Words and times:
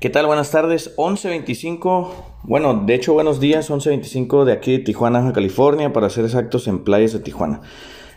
¿Qué 0.00 0.08
tal? 0.08 0.24
Buenas 0.24 0.50
tardes. 0.50 0.96
11.25, 0.96 2.08
bueno, 2.44 2.84
de 2.86 2.94
hecho 2.94 3.12
buenos 3.12 3.38
días, 3.38 3.70
11.25 3.70 4.44
de 4.44 4.52
aquí 4.54 4.72
de 4.72 4.78
Tijuana, 4.78 5.30
California, 5.34 5.92
para 5.92 6.08
ser 6.08 6.24
exactos 6.24 6.68
en 6.68 6.84
playas 6.84 7.12
de 7.12 7.18
Tijuana. 7.18 7.60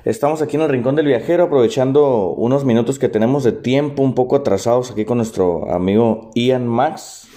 Estamos 0.06 0.42
aquí 0.42 0.56
en 0.56 0.62
el 0.62 0.70
Rincón 0.70 0.96
del 0.96 1.08
Viajero 1.08 1.44
aprovechando 1.44 2.30
unos 2.30 2.64
minutos 2.64 3.00
que 3.00 3.10
tenemos 3.10 3.44
de 3.44 3.52
tiempo 3.52 4.02
un 4.02 4.16
poco 4.16 4.38
atrasados 4.38 4.92
aquí 4.92 5.04
con 5.04 5.18
nuestro 5.18 5.74
amigo 5.74 6.32
Ian 6.36 6.70
Max. 6.70 7.28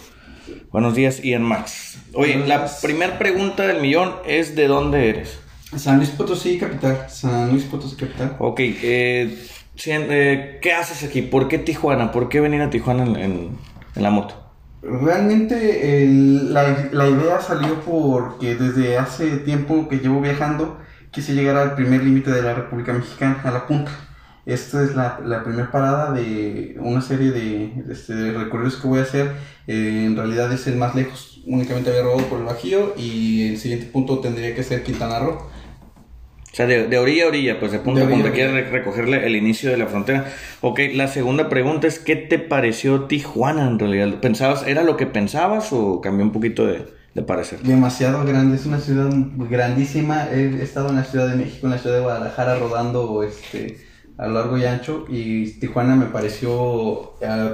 Buenos 0.71 0.95
días, 0.95 1.25
Ian 1.25 1.43
Max. 1.43 1.99
Oye, 2.15 2.37
la 2.47 2.69
primera 2.81 3.19
pregunta 3.19 3.67
del 3.67 3.83
millón 3.83 4.15
es 4.29 4.55
¿de 4.55 4.69
dónde 4.69 5.09
eres? 5.09 5.41
San 5.77 5.97
Luis 5.97 6.11
Potosí, 6.11 6.57
capital. 6.57 7.07
San 7.09 7.51
Luis 7.51 7.65
Potosí, 7.65 7.97
capital. 7.97 8.37
Ok, 8.39 8.61
eh, 8.61 9.39
eh, 9.87 10.59
¿qué 10.63 10.73
haces 10.73 11.03
aquí? 11.03 11.23
¿Por 11.23 11.49
qué 11.49 11.59
Tijuana? 11.59 12.13
¿Por 12.13 12.29
qué 12.29 12.39
venir 12.39 12.63
a 12.63 12.71
Tijuana 12.71 13.03
en 13.03 13.17
en 13.17 13.75
la 14.03 14.11
moto? 14.11 14.35
Realmente 14.83 16.07
la, 16.50 16.89
la, 16.93 17.09
idea 17.09 17.41
salió 17.41 17.81
porque 17.81 18.54
desde 18.54 18.99
hace 18.99 19.39
tiempo 19.39 19.89
que 19.89 19.99
llevo 19.99 20.21
viajando 20.21 20.79
quise 21.11 21.35
llegar 21.35 21.57
al 21.57 21.75
primer 21.75 22.04
límite 22.04 22.31
de 22.31 22.43
la 22.43 22.54
República 22.54 22.93
Mexicana, 22.93 23.40
a 23.43 23.51
la 23.51 23.67
punta. 23.67 23.90
Esta 24.45 24.85
es 24.85 24.95
la, 24.95 25.18
la 25.25 25.43
primera 25.43 25.73
parada 25.73 26.13
de 26.13 26.77
una 26.79 27.01
serie 27.01 27.32
de, 27.32 27.82
este, 27.90 28.32
recorridos 28.32 28.77
que 28.77 28.87
voy 28.87 29.01
a 29.01 29.03
hacer. 29.03 29.32
Eh, 29.67 30.04
en 30.07 30.15
realidad 30.15 30.53
es 30.53 30.67
el 30.68 30.76
más 30.76 30.95
lejos, 30.95 31.43
únicamente 31.46 31.90
había 31.90 32.03
robado 32.03 32.28
por 32.28 32.39
el 32.39 32.45
Bajío 32.45 32.95
y 32.97 33.48
el 33.48 33.59
siguiente 33.59 33.87
punto 33.87 34.20
tendría 34.20 34.55
que 34.55 34.62
ser 34.62 34.84
Quintana 34.84 35.19
Roo. 35.19 35.39
O 36.56 36.59
sea, 36.59 36.67
de, 36.67 36.98
orilla 36.98 37.25
a 37.25 37.28
orilla, 37.28 37.61
pues 37.61 37.70
de 37.70 37.81
punto 37.81 38.03
a 38.03 38.09
punto, 38.09 38.33
quieres 38.33 38.70
recogerle 38.70 39.27
el 39.27 39.37
inicio 39.37 39.70
de 39.70 39.77
la 39.77 39.89
frontera. 39.89 40.25
Ok, 40.62 40.81
la 40.95 41.06
segunda 41.06 41.51
pregunta 41.51 41.87
es, 41.87 41.98
¿qué 41.98 42.17
te 42.17 42.39
pareció 42.39 43.03
Tijuana 43.03 43.69
en 43.69 43.79
realidad? 43.79 44.20
¿Pensabas, 44.23 44.67
era 44.67 44.83
lo 44.83 44.97
que 44.97 45.05
pensabas 45.05 45.70
o 45.75 46.01
cambió 46.01 46.25
un 46.25 46.33
poquito 46.33 46.67
de, 46.67 46.87
de 47.13 47.23
parecer? 47.23 47.59
Demasiado 47.59 48.25
grande, 48.25 48.57
es 48.57 48.65
una 48.65 48.81
ciudad 48.81 49.11
grandísima. 49.51 50.29
He 50.33 50.63
estado 50.63 50.89
en 50.89 50.97
la 50.97 51.05
Ciudad 51.05 51.29
de 51.29 51.37
México, 51.37 51.67
en 51.67 51.73
la 51.73 51.79
Ciudad 51.79 51.97
de 51.97 52.03
Guadalajara, 52.03 52.59
rodando 52.59 53.23
este, 53.23 53.77
a 54.17 54.27
lo 54.27 54.33
largo 54.41 54.57
y 54.57 54.65
ancho, 54.65 55.05
y 55.11 55.61
Tijuana 55.61 55.95
me 55.95 56.07
pareció... 56.07 57.17
Eh, 57.20 57.51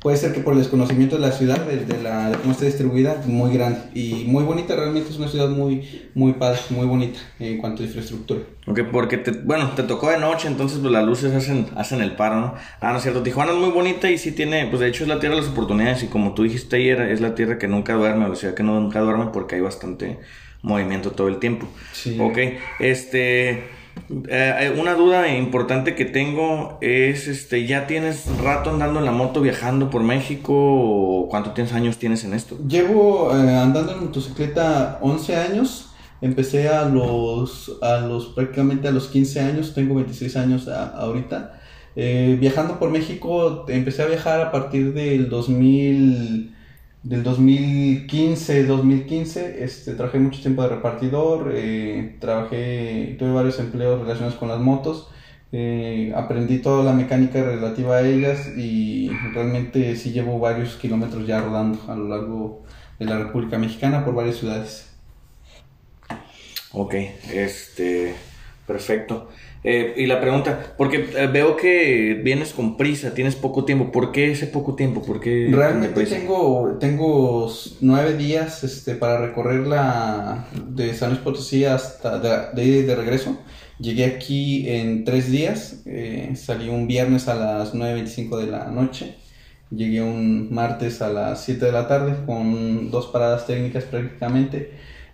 puede 0.00 0.16
ser 0.16 0.32
que 0.32 0.40
por 0.40 0.54
el 0.54 0.60
desconocimiento 0.60 1.16
de 1.16 1.22
la 1.22 1.32
ciudad, 1.32 1.58
de, 1.66 2.02
la, 2.02 2.32
cómo 2.40 2.52
está 2.52 2.64
distribuida, 2.64 3.22
muy 3.26 3.52
grande 3.52 3.80
y 3.94 4.24
muy 4.26 4.44
bonita, 4.44 4.74
realmente 4.76 5.10
es 5.10 5.18
una 5.18 5.28
ciudad 5.28 5.48
muy, 5.48 6.08
muy 6.14 6.34
padre, 6.34 6.58
muy 6.70 6.86
bonita 6.86 7.20
en 7.38 7.58
cuanto 7.58 7.82
a 7.82 7.86
infraestructura. 7.86 8.40
Ok, 8.66 8.80
porque, 8.90 9.18
te, 9.18 9.32
bueno, 9.32 9.70
te 9.76 9.82
tocó 9.82 10.10
de 10.10 10.18
noche, 10.18 10.48
entonces 10.48 10.78
pues 10.78 10.92
las 10.92 11.04
luces 11.04 11.34
hacen, 11.34 11.66
hacen 11.76 12.00
el 12.00 12.12
paro, 12.12 12.40
¿no? 12.40 12.54
Ah, 12.80 12.92
no 12.92 12.96
es 12.96 13.02
cierto, 13.02 13.22
Tijuana 13.22 13.52
es 13.52 13.58
muy 13.58 13.70
bonita 13.70 14.10
y 14.10 14.18
sí 14.18 14.32
tiene, 14.32 14.66
pues 14.66 14.80
de 14.80 14.88
hecho 14.88 15.04
es 15.04 15.08
la 15.08 15.20
tierra 15.20 15.36
de 15.36 15.42
las 15.42 15.50
oportunidades 15.50 16.02
y 16.02 16.06
como 16.06 16.34
tú 16.34 16.44
dijiste 16.44 16.76
ayer, 16.76 17.00
es 17.02 17.20
la 17.20 17.34
tierra 17.34 17.58
que 17.58 17.68
nunca 17.68 17.94
duerme, 17.94 18.28
la 18.28 18.36
ciudad 18.36 18.54
que 18.54 18.62
nunca 18.62 19.00
duerme 19.00 19.26
porque 19.32 19.56
hay 19.56 19.60
bastante 19.60 20.18
movimiento 20.62 21.12
todo 21.12 21.28
el 21.28 21.38
tiempo. 21.38 21.68
Sí. 21.92 22.18
Ok, 22.20 22.38
este... 22.78 23.79
Eh, 24.28 24.54
eh, 24.60 24.76
una 24.80 24.94
duda 24.94 25.28
importante 25.34 25.94
que 25.94 26.04
tengo 26.04 26.78
es, 26.80 27.28
este, 27.28 27.66
¿ya 27.66 27.86
tienes 27.86 28.26
rato 28.42 28.70
andando 28.70 28.98
en 28.98 29.04
la 29.04 29.12
moto 29.12 29.40
viajando 29.40 29.90
por 29.90 30.02
México 30.02 31.26
cuántos 31.30 31.72
años 31.72 31.98
tienes 31.98 32.24
en 32.24 32.34
esto? 32.34 32.56
Llevo 32.66 33.30
eh, 33.34 33.56
andando 33.56 33.92
en 33.92 34.04
motocicleta 34.04 34.98
11 35.02 35.36
años. 35.36 35.86
Empecé 36.20 36.68
a 36.68 36.84
los, 36.84 37.78
a 37.80 37.98
los 38.00 38.26
prácticamente 38.26 38.88
a 38.88 38.90
los 38.90 39.08
15 39.08 39.40
años, 39.40 39.74
tengo 39.74 39.94
26 39.94 40.36
años 40.36 40.68
ahorita. 40.68 41.58
viajando 41.94 42.78
por 42.78 42.90
México, 42.90 43.64
empecé 43.68 44.02
a 44.02 44.06
viajar 44.06 44.40
a 44.40 44.52
partir 44.52 44.92
del 44.92 45.30
2000 45.30 46.59
del 47.02 47.22
2015, 47.22 48.66
2015, 48.66 49.64
este, 49.64 49.94
trabajé 49.94 50.18
mucho 50.18 50.40
tiempo 50.40 50.62
de 50.62 50.68
repartidor, 50.68 51.52
eh, 51.54 52.16
trabajé, 52.20 53.16
tuve 53.18 53.32
varios 53.32 53.58
empleos 53.58 54.00
relacionados 54.00 54.38
con 54.38 54.48
las 54.48 54.60
motos, 54.60 55.08
eh, 55.52 56.12
aprendí 56.14 56.58
toda 56.58 56.84
la 56.84 56.92
mecánica 56.92 57.42
relativa 57.42 57.96
a 57.96 58.06
ellas 58.06 58.48
y 58.56 59.08
realmente 59.32 59.96
sí 59.96 60.12
llevo 60.12 60.38
varios 60.38 60.76
kilómetros 60.76 61.26
ya 61.26 61.40
rodando 61.40 61.80
a 61.88 61.96
lo 61.96 62.08
largo 62.08 62.62
de 62.98 63.06
la 63.06 63.18
República 63.18 63.58
Mexicana 63.58 64.04
por 64.04 64.14
varias 64.14 64.36
ciudades. 64.36 64.90
Ok, 66.72 66.94
este, 67.32 68.14
perfecto. 68.66 69.28
Eh, 69.62 69.92
y 69.98 70.06
la 70.06 70.20
pregunta, 70.20 70.74
porque 70.78 71.10
eh, 71.14 71.26
veo 71.26 71.54
que 71.56 72.18
vienes 72.24 72.54
con 72.54 72.78
prisa, 72.78 73.12
tienes 73.12 73.36
poco 73.36 73.66
tiempo. 73.66 73.92
¿Por 73.92 74.10
qué 74.10 74.30
ese 74.30 74.46
poco 74.46 74.74
tiempo? 74.74 75.02
¿Por 75.02 75.20
qué 75.20 75.48
Realmente 75.52 76.06
tengo, 76.06 76.78
tengo 76.80 77.52
nueve 77.82 78.16
días 78.16 78.64
este, 78.64 78.94
para 78.94 79.18
recorrer 79.18 79.66
la 79.66 80.46
de 80.66 80.94
San 80.94 81.10
Luis 81.10 81.20
Potosí 81.20 81.66
hasta 81.66 82.18
de, 82.54 82.84
de, 82.84 82.96
regreso. 82.96 83.38
Llegué 83.78 84.06
aquí 84.06 84.66
en 84.66 85.04
tres 85.04 85.30
días. 85.30 85.82
Eh, 85.84 86.32
salí 86.36 86.70
un 86.70 86.86
viernes 86.86 87.28
a 87.28 87.34
las 87.34 87.74
9.25 87.74 88.38
de 88.38 88.46
la 88.46 88.66
noche. 88.70 89.16
Llegué 89.70 90.00
un 90.00 90.52
martes 90.52 91.02
a 91.02 91.10
las 91.10 91.44
7 91.44 91.66
de 91.66 91.72
la 91.72 91.86
tarde 91.86 92.16
con 92.24 92.90
dos 92.90 93.08
paradas 93.08 93.46
técnicas 93.46 93.84
prácticamente. 93.84 94.72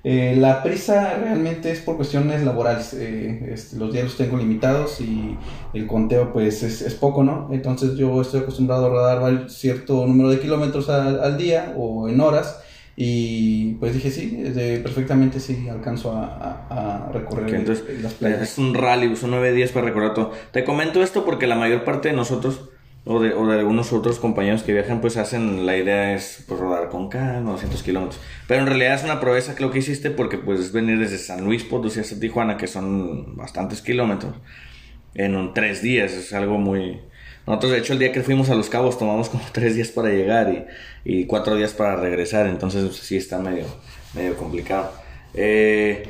Eh, 0.09 0.37
la 0.37 0.63
prisa 0.63 1.19
realmente 1.19 1.73
es 1.73 1.81
por 1.81 1.97
cuestiones 1.97 2.45
laborales. 2.45 2.95
Eh, 2.95 3.51
este, 3.53 3.77
los 3.77 3.93
días 3.93 4.05
los 4.05 4.17
tengo 4.17 4.37
limitados 4.37 5.01
y 5.01 5.37
el 5.75 5.89
conteo 5.89 6.33
pues 6.33 6.63
es, 6.63 6.95
poco, 6.95 7.25
¿no? 7.25 7.49
Entonces 7.51 7.97
yo 7.97 8.23
estoy 8.23 8.43
acostumbrado 8.43 8.87
a 8.87 8.89
rodar 8.89 9.51
cierto 9.51 10.07
número 10.07 10.31
de 10.31 10.39
kilómetros 10.39 10.89
al, 10.91 11.37
día 11.37 11.75
o 11.77 12.09
en 12.09 12.21
horas 12.21 12.63
y 12.95 13.75
pues 13.81 13.95
dije 13.95 14.13
sí, 14.13 14.45
perfectamente 14.81 15.41
sí, 15.41 15.69
alcanzo 15.69 16.13
a, 16.15 17.11
recorrer 17.13 17.53
entonces, 17.53 18.01
las 18.01 18.15
playas. 18.15 18.43
Es 18.43 18.59
un 18.59 18.75
rally, 18.75 19.17
son 19.17 19.33
nueve 19.33 19.53
días 19.53 19.73
para 19.73 19.87
recorrer 19.87 20.15
todo. 20.15 20.31
Te 20.53 20.63
comento 20.63 21.03
esto 21.03 21.25
porque 21.25 21.49
la 21.49 21.57
mayor 21.57 21.83
parte 21.83 22.11
de 22.11 22.15
nosotros 22.15 22.71
o 23.09 23.21
de, 23.21 23.33
o 23.35 23.47
de 23.47 23.61
algunos 23.61 23.93
otros 23.93 24.19
compañeros 24.19 24.65
que 24.65 24.73
viajan, 24.73 25.01
pues 25.01 25.17
hacen, 25.17 25.65
la 25.65 25.77
idea 25.77 26.13
es 26.13 26.45
pues, 26.49 26.59
rodar 26.59 26.89
con 26.89 27.09
calma, 27.09 27.53
200 27.53 27.85
kilómetros. 27.85 28.21
Pero 28.49 28.61
en 28.61 28.67
realidad 28.67 28.95
es 28.95 29.05
una 29.05 29.21
proeza 29.21 29.55
que 29.55 29.63
lo 29.63 29.71
que 29.71 29.79
hiciste 29.79 30.11
porque 30.11 30.39
pues 30.39 30.59
es 30.59 30.73
venir 30.73 30.99
desde 30.99 31.19
San 31.19 31.45
Luis 31.45 31.63
Potosí 31.63 32.01
hasta 32.01 32.19
Tijuana, 32.19 32.57
que 32.57 32.67
son 32.67 33.37
bastantes 33.37 33.81
kilómetros, 33.81 34.35
en 35.15 35.37
un, 35.37 35.55
tres 35.55 35.83
días, 35.83 36.13
es 36.13 36.33
algo 36.33 36.59
muy... 36.59 37.01
Nosotros 37.47 37.71
de 37.71 37.79
hecho 37.79 37.93
el 37.93 38.01
día 38.01 38.11
que 38.11 38.23
fuimos 38.25 38.51
a 38.51 38.57
Los 38.57 38.69
Cabos 38.69 38.99
tomamos 38.99 39.29
como 39.29 39.45
tres 39.53 39.77
días 39.77 39.89
para 39.89 40.09
llegar 40.09 40.53
y, 41.05 41.21
y 41.21 41.27
cuatro 41.27 41.55
días 41.55 41.75
para 41.75 41.95
regresar, 41.95 42.49
entonces 42.49 42.97
sí 42.97 43.17
está 43.17 43.39
medio, 43.39 43.67
medio 44.15 44.37
complicado. 44.37 44.91
Eh, 45.33 46.09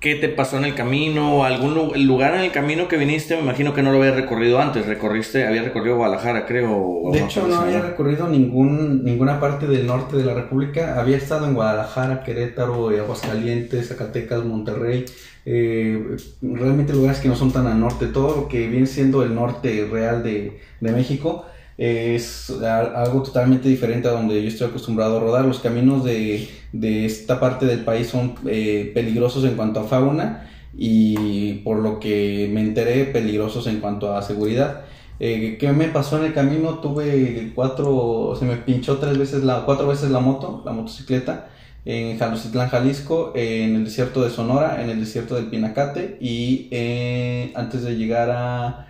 ¿Qué 0.00 0.14
te 0.14 0.30
pasó 0.30 0.56
en 0.56 0.64
el 0.64 0.74
camino? 0.74 1.44
¿Algún 1.44 1.74
lugar 2.06 2.34
en 2.34 2.40
el 2.40 2.52
camino 2.52 2.88
que 2.88 2.96
viniste? 2.96 3.36
Me 3.36 3.42
imagino 3.42 3.74
que 3.74 3.82
no 3.82 3.92
lo 3.92 3.98
había 3.98 4.12
recorrido 4.12 4.58
antes. 4.58 4.86
Recorriste, 4.86 5.46
había 5.46 5.62
recorrido 5.62 5.96
Guadalajara, 5.96 6.46
creo. 6.46 7.02
De 7.12 7.22
hecho, 7.22 7.46
no 7.46 7.60
había 7.60 7.82
recorrido 7.82 8.26
ningún, 8.26 9.04
ninguna 9.04 9.38
parte 9.38 9.66
del 9.66 9.86
norte 9.86 10.16
de 10.16 10.24
la 10.24 10.32
República. 10.32 10.98
Había 10.98 11.18
estado 11.18 11.46
en 11.46 11.52
Guadalajara, 11.52 12.22
Querétaro, 12.22 12.88
Aguascalientes, 12.88 13.88
Zacatecas, 13.88 14.42
Monterrey. 14.42 15.04
Eh, 15.44 16.16
realmente 16.40 16.94
lugares 16.94 17.20
que 17.20 17.28
no 17.28 17.36
son 17.36 17.52
tan 17.52 17.66
al 17.66 17.78
norte. 17.78 18.06
Todo 18.06 18.34
lo 18.34 18.48
que 18.48 18.68
viene 18.68 18.86
siendo 18.86 19.22
el 19.22 19.34
norte 19.34 19.86
real 19.92 20.22
de, 20.22 20.60
de 20.80 20.92
México 20.92 21.44
es 21.80 22.50
algo 22.50 23.22
totalmente 23.22 23.66
diferente 23.66 24.06
a 24.06 24.10
donde 24.10 24.42
yo 24.42 24.48
estoy 24.48 24.68
acostumbrado 24.68 25.16
a 25.16 25.20
rodar. 25.20 25.46
Los 25.46 25.60
caminos 25.60 26.04
de, 26.04 26.46
de 26.74 27.06
esta 27.06 27.40
parte 27.40 27.64
del 27.64 27.84
país 27.84 28.08
son 28.08 28.34
eh, 28.46 28.90
peligrosos 28.92 29.44
en 29.44 29.56
cuanto 29.56 29.80
a 29.80 29.84
fauna 29.84 30.46
y 30.76 31.54
por 31.64 31.78
lo 31.78 31.98
que 31.98 32.50
me 32.52 32.60
enteré 32.60 33.06
peligrosos 33.06 33.66
en 33.66 33.80
cuanto 33.80 34.14
a 34.14 34.20
seguridad. 34.20 34.82
Eh, 35.20 35.56
¿Qué 35.58 35.72
me 35.72 35.88
pasó 35.88 36.18
en 36.18 36.26
el 36.26 36.34
camino? 36.34 36.80
Tuve 36.80 37.52
cuatro, 37.54 38.36
se 38.38 38.44
me 38.44 38.56
pinchó 38.56 38.98
tres 38.98 39.16
veces 39.16 39.42
la, 39.42 39.64
cuatro 39.64 39.88
veces 39.88 40.10
la 40.10 40.20
moto, 40.20 40.62
la 40.66 40.72
motocicleta, 40.72 41.48
en 41.86 42.18
Jalocitlán, 42.18 42.68
Jalisco, 42.68 43.32
en 43.34 43.76
el 43.76 43.84
desierto 43.86 44.22
de 44.22 44.28
Sonora, 44.28 44.82
en 44.82 44.90
el 44.90 45.00
desierto 45.00 45.34
del 45.34 45.46
Pinacate 45.46 46.18
y 46.20 46.68
eh, 46.72 47.52
antes 47.54 47.84
de 47.84 47.96
llegar 47.96 48.28
a, 48.30 48.89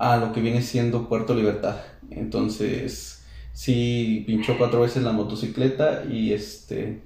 a 0.00 0.16
lo 0.16 0.32
que 0.32 0.40
viene 0.40 0.62
siendo 0.62 1.08
Puerto 1.08 1.34
Libertad. 1.34 1.76
Entonces, 2.10 3.22
sí 3.52 4.24
pinchó 4.26 4.56
cuatro 4.56 4.80
veces 4.80 5.02
la 5.02 5.12
motocicleta 5.12 6.04
y 6.10 6.32
este 6.32 7.02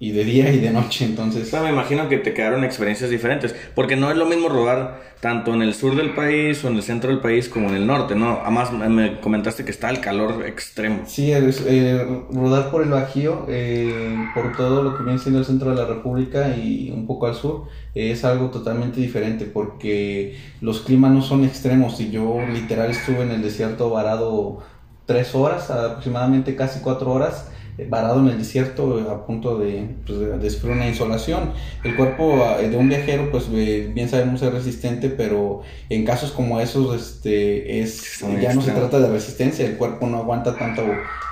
y 0.00 0.12
de 0.12 0.24
día 0.24 0.52
y 0.52 0.60
de 0.60 0.70
noche, 0.70 1.04
entonces. 1.04 1.52
me 1.60 1.70
imagino 1.70 2.08
que 2.08 2.18
te 2.18 2.32
quedaron 2.32 2.62
experiencias 2.62 3.10
diferentes, 3.10 3.54
porque 3.74 3.96
no 3.96 4.10
es 4.10 4.16
lo 4.16 4.26
mismo 4.26 4.48
rodar 4.48 5.08
tanto 5.20 5.52
en 5.52 5.62
el 5.62 5.74
sur 5.74 5.96
del 5.96 6.14
país 6.14 6.64
o 6.64 6.68
en 6.68 6.76
el 6.76 6.82
centro 6.84 7.10
del 7.10 7.20
país 7.20 7.48
como 7.48 7.68
en 7.68 7.74
el 7.74 7.86
norte, 7.86 8.14
¿no? 8.14 8.38
Además 8.42 8.72
me 8.72 9.20
comentaste 9.20 9.64
que 9.64 9.72
está 9.72 9.90
el 9.90 10.00
calor 10.00 10.46
extremo. 10.46 11.02
Sí, 11.06 11.32
eh, 11.32 12.06
rodar 12.30 12.70
por 12.70 12.84
el 12.84 12.90
Bajío, 12.90 13.46
eh, 13.48 14.16
por 14.34 14.56
todo 14.56 14.84
lo 14.84 14.96
que 14.96 15.02
viene 15.02 15.18
siendo 15.18 15.40
el 15.40 15.44
centro 15.44 15.70
de 15.70 15.76
la 15.76 15.86
República 15.86 16.56
y 16.56 16.90
un 16.90 17.06
poco 17.06 17.26
al 17.26 17.34
sur, 17.34 17.64
es 17.94 18.24
algo 18.24 18.50
totalmente 18.50 19.00
diferente, 19.00 19.46
porque 19.46 20.36
los 20.60 20.82
climas 20.82 21.10
no 21.10 21.22
son 21.22 21.44
extremos 21.44 22.00
y 22.00 22.10
yo 22.12 22.38
literal 22.52 22.92
estuve 22.92 23.22
en 23.22 23.32
el 23.32 23.42
desierto 23.42 23.90
varado 23.90 24.60
tres 25.06 25.34
horas, 25.34 25.70
aproximadamente 25.70 26.54
casi 26.54 26.80
cuatro 26.80 27.10
horas, 27.10 27.48
eh, 27.48 27.67
varado 27.86 28.20
en 28.20 28.28
el 28.28 28.38
desierto 28.38 28.98
a 29.10 29.24
punto 29.24 29.58
de, 29.58 29.88
pues, 30.06 30.40
de 30.40 30.50
sufrir 30.50 30.72
una 30.72 30.88
insolación. 30.88 31.52
El 31.84 31.96
cuerpo 31.96 32.44
de 32.60 32.76
un 32.76 32.88
viajero, 32.88 33.30
pues 33.30 33.50
bien 33.50 34.08
sabemos 34.08 34.42
es 34.42 34.52
resistente, 34.52 35.08
pero 35.08 35.62
en 35.88 36.04
casos 36.04 36.32
como 36.32 36.60
esos, 36.60 37.00
este, 37.00 37.80
es, 37.80 38.20
ya 38.40 38.54
no 38.54 38.62
se 38.62 38.72
trata 38.72 38.98
de 38.98 39.08
resistencia, 39.08 39.66
el 39.66 39.76
cuerpo 39.76 40.06
no 40.06 40.18
aguanta 40.18 40.56
tanto, 40.56 40.82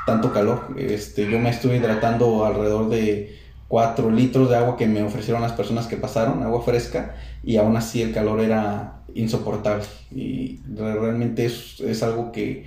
tanto 0.07 0.33
calor. 0.33 0.75
Este, 0.79 1.29
yo 1.31 1.39
me 1.39 1.51
estuve 1.51 1.77
hidratando 1.77 2.45
alrededor 2.45 2.89
de 2.89 3.37
4 3.69 4.11
litros 4.11 4.49
de 4.49 4.57
agua 4.57 4.77
que 4.77 4.87
me 4.87 5.03
ofrecieron 5.03 5.43
las 5.43 5.53
personas 5.53 5.87
que 5.87 5.97
pasaron, 5.97 6.43
agua 6.43 6.63
fresca, 6.63 7.17
y 7.43 7.57
aún 7.57 7.77
así 7.77 8.03
el 8.03 8.13
calor 8.13 8.41
era 8.41 9.03
insoportable. 9.15 9.85
Y 10.13 10.61
realmente 10.77 11.47
es, 11.47 11.81
es 11.81 12.03
algo 12.03 12.31
que, 12.31 12.67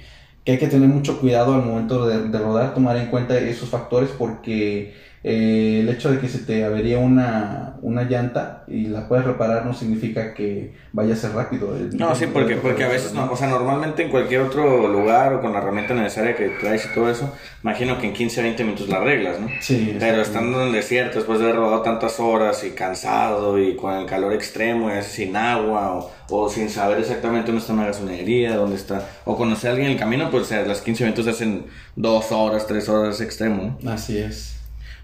hay 0.50 0.58
que 0.58 0.68
tener 0.68 0.90
mucho 0.90 1.20
cuidado 1.20 1.54
al 1.54 1.64
momento 1.64 2.08
de 2.08 2.40
rodar, 2.40 2.74
tomar 2.74 2.98
en 2.98 3.08
cuenta 3.08 3.38
esos 3.38 3.70
factores 3.70 4.10
porque 4.18 4.94
eh, 5.24 5.82
el 5.82 5.90
hecho 5.90 6.12
de 6.12 6.20
que 6.20 6.30
se 6.30 6.40
te 6.40 6.64
avería 6.64 6.98
una, 6.98 7.76
una 7.82 8.04
llanta 8.04 8.64
y 8.68 8.88
la 8.88 9.08
puedes 9.08 9.26
reparar 9.26 9.66
no 9.66 9.74
significa 9.74 10.34
que 10.34 10.74
vaya 10.94 11.14
a 11.14 11.18
ser 11.18 11.34
rápido. 11.34 11.76
No, 11.94 12.16
sí, 12.16 12.28
porque, 12.32 12.56
porque 12.56 12.86
a 12.86 12.88
veces, 12.88 13.14
no, 13.14 13.30
o 13.30 13.36
sea, 13.36 13.50
normalmente 13.50 14.04
en 14.04 14.10
cualquier 14.10 14.42
otro 14.42 14.88
lugar 14.88 15.34
o 15.34 15.42
con 15.42 15.52
la 15.52 15.60
herramienta 15.60 15.94
necesaria 15.94 16.36
que 16.36 16.50
traes 16.50 16.86
y 16.86 16.94
todo 16.94 17.10
eso, 17.10 17.34
imagino 17.64 18.00
que 18.00 18.08
en 18.08 18.14
15, 18.14 18.42
20 18.42 18.64
minutos 18.64 18.88
la 18.88 18.98
arreglas, 18.98 19.42
¿no? 19.42 19.50
Sí. 19.60 19.98
Pero 20.00 20.22
estando 20.22 20.62
en 20.62 20.68
el 20.68 20.74
desierto, 20.74 21.18
después 21.18 21.40
de 21.40 21.46
haber 21.46 21.58
rodado 21.58 21.82
tantas 21.82 22.20
horas 22.22 22.64
y 22.64 22.72
cansado 22.72 23.60
y 23.60 23.76
con 23.76 23.94
el 23.96 24.06
calor 24.06 24.34
extremo 24.34 24.90
y 24.90 25.02
sin 25.02 25.36
agua 25.36 25.96
o, 25.98 26.12
o 26.30 26.50
sin 26.50 26.70
saber 26.70 27.00
exactamente 27.00 27.48
dónde 27.48 27.62
está 27.62 27.74
una 27.74 27.88
gasolinería, 27.88 28.56
dónde 28.56 28.78
está, 28.78 29.06
o 29.26 29.36
conocer 29.36 29.70
a 29.70 29.74
alguien 29.74 29.88
en 29.88 29.94
el 29.94 30.00
camino, 30.00 30.32
pues 30.32 30.44
o 30.44 30.46
sea, 30.46 30.66
las 30.66 30.82
15 30.82 31.04
minutos 31.04 31.28
hacen 31.28 31.66
dos 31.98 32.32
horas, 32.32 32.66
tres 32.68 32.88
horas 32.88 33.20
extremo, 33.20 33.78
¿no? 33.82 33.92
Así 33.92 34.18
es. 34.18 34.59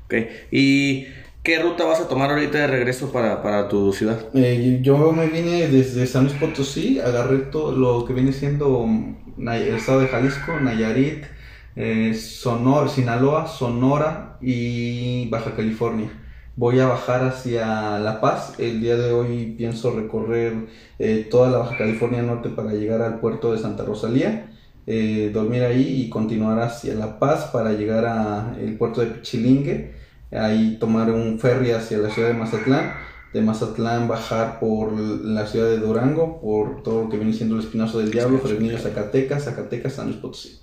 Ok, 0.05 0.13
¿y 0.51 1.07
qué 1.41 1.59
ruta 1.59 1.83
vas 1.85 1.99
a 1.99 2.07
tomar 2.07 2.29
ahorita 2.29 2.59
de 2.59 2.67
regreso 2.67 3.11
para, 3.11 3.41
para 3.41 3.67
tu 3.67 3.91
ciudad? 3.91 4.19
Eh, 4.35 4.79
yo 4.81 5.11
me 5.11 5.27
vine 5.27 5.67
desde 5.67 6.05
San 6.05 6.25
Luis 6.25 6.35
Potosí, 6.37 6.99
agarré 6.99 7.39
todo 7.39 7.71
lo 7.71 8.05
que 8.05 8.13
viene 8.13 8.31
siendo 8.31 8.85
el 9.37 9.75
estado 9.75 10.01
de 10.01 10.07
Jalisco, 10.07 10.59
Nayarit, 10.59 11.25
eh, 11.75 12.13
Sonora, 12.13 12.87
Sinaloa, 12.87 13.47
Sonora 13.47 14.37
y 14.41 15.27
Baja 15.29 15.55
California. 15.55 16.09
Voy 16.55 16.79
a 16.79 16.85
bajar 16.85 17.23
hacia 17.25 17.99
La 17.99 18.21
Paz. 18.21 18.53
El 18.59 18.79
día 18.81 18.95
de 18.95 19.11
hoy 19.11 19.55
pienso 19.57 19.91
recorrer 19.91 20.67
eh, 20.99 21.27
toda 21.29 21.49
la 21.49 21.57
Baja 21.57 21.77
California 21.77 22.21
Norte 22.21 22.49
para 22.49 22.71
llegar 22.73 23.01
al 23.01 23.19
puerto 23.19 23.51
de 23.51 23.57
Santa 23.59 23.83
Rosalía. 23.83 24.54
Eh, 24.87 25.31
dormir 25.33 25.63
ahí 25.63 26.03
y 26.03 26.09
continuar 26.09 26.59
hacia 26.59 26.93
La 26.93 27.17
Paz 27.17 27.45
para 27.51 27.73
llegar 27.73 28.05
al 28.05 28.75
puerto 28.77 29.01
de 29.01 29.07
Pichilingue, 29.07 29.95
ahí 30.31 30.77
tomar 30.79 31.09
un 31.09 31.39
ferry 31.39 31.71
hacia 31.71 31.97
la 31.97 32.09
ciudad 32.11 32.27
de 32.27 32.35
Mazatlán, 32.35 32.93
de 33.33 33.41
Mazatlán 33.41 34.07
bajar 34.07 34.59
por 34.59 34.93
la 34.93 35.47
ciudad 35.47 35.69
de 35.69 35.79
Durango, 35.79 36.39
por 36.39 36.83
todo 36.83 37.03
lo 37.03 37.09
que 37.09 37.17
viene 37.17 37.33
siendo 37.33 37.55
el 37.55 37.61
Espinazo 37.61 37.97
del 37.97 38.11
Diablo, 38.11 38.37
Fresnillo, 38.37 38.77
Zacatecas, 38.77 39.45
Zacatecas, 39.45 39.93
San 39.93 40.07
Luis 40.07 40.19
Potosí. 40.19 40.59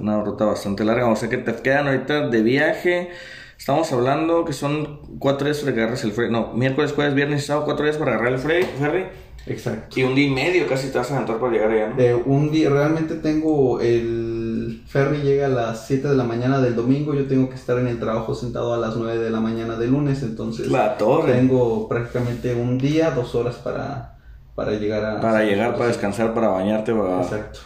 Una 0.00 0.22
ruta 0.22 0.46
bastante 0.46 0.84
larga, 0.84 1.06
o 1.06 1.14
sea 1.14 1.28
que 1.28 1.36
te 1.36 1.54
quedan 1.54 1.86
ahorita 1.86 2.28
de 2.28 2.42
viaje. 2.42 3.10
Estamos 3.58 3.92
hablando 3.92 4.44
que 4.44 4.52
son 4.52 5.18
cuatro 5.18 5.46
días 5.46 5.60
para 5.60 5.72
agarrar 5.72 5.98
el 6.02 6.12
ferry. 6.12 6.30
No, 6.30 6.52
miércoles, 6.54 6.92
jueves, 6.92 7.14
viernes 7.14 7.44
y 7.44 7.46
sábado, 7.46 7.66
cuatro 7.66 7.84
días 7.84 7.98
para 7.98 8.14
agarrar 8.14 8.32
el 8.32 8.38
ferry. 8.38 9.06
Exacto. 9.46 9.98
Y 9.98 10.04
un 10.04 10.14
día 10.14 10.26
y 10.26 10.30
medio 10.30 10.66
casi 10.66 10.88
te 10.88 10.98
vas 10.98 11.10
a 11.10 11.16
aventar 11.16 11.38
para 11.38 11.52
llegar 11.52 11.70
allá, 11.70 11.88
¿no? 11.88 12.18
un 12.24 12.50
día, 12.50 12.70
realmente 12.70 13.16
tengo 13.16 13.80
el 13.80 14.82
ferry 14.86 15.18
llega 15.18 15.46
a 15.46 15.50
las 15.50 15.86
7 15.86 16.08
de 16.08 16.14
la 16.14 16.24
mañana 16.24 16.60
del 16.60 16.76
domingo, 16.76 17.14
yo 17.14 17.26
tengo 17.26 17.48
que 17.48 17.56
estar 17.56 17.78
en 17.78 17.88
el 17.88 17.98
trabajo 17.98 18.34
sentado 18.34 18.72
a 18.72 18.78
las 18.78 18.96
9 18.96 19.18
de 19.18 19.30
la 19.30 19.40
mañana 19.40 19.76
del 19.76 19.90
lunes, 19.90 20.22
entonces 20.22 20.68
la 20.68 20.96
torre. 20.96 21.32
tengo 21.32 21.88
prácticamente 21.88 22.54
un 22.54 22.78
día, 22.78 23.10
dos 23.10 23.34
horas 23.34 23.56
para, 23.56 24.18
para 24.54 24.72
llegar 24.72 25.04
a... 25.04 25.20
Para 25.20 25.44
llegar, 25.44 25.74
para 25.74 25.88
descansar, 25.88 26.32
para 26.32 26.48
bañarte, 26.48 26.92
Exacto. 26.92 27.60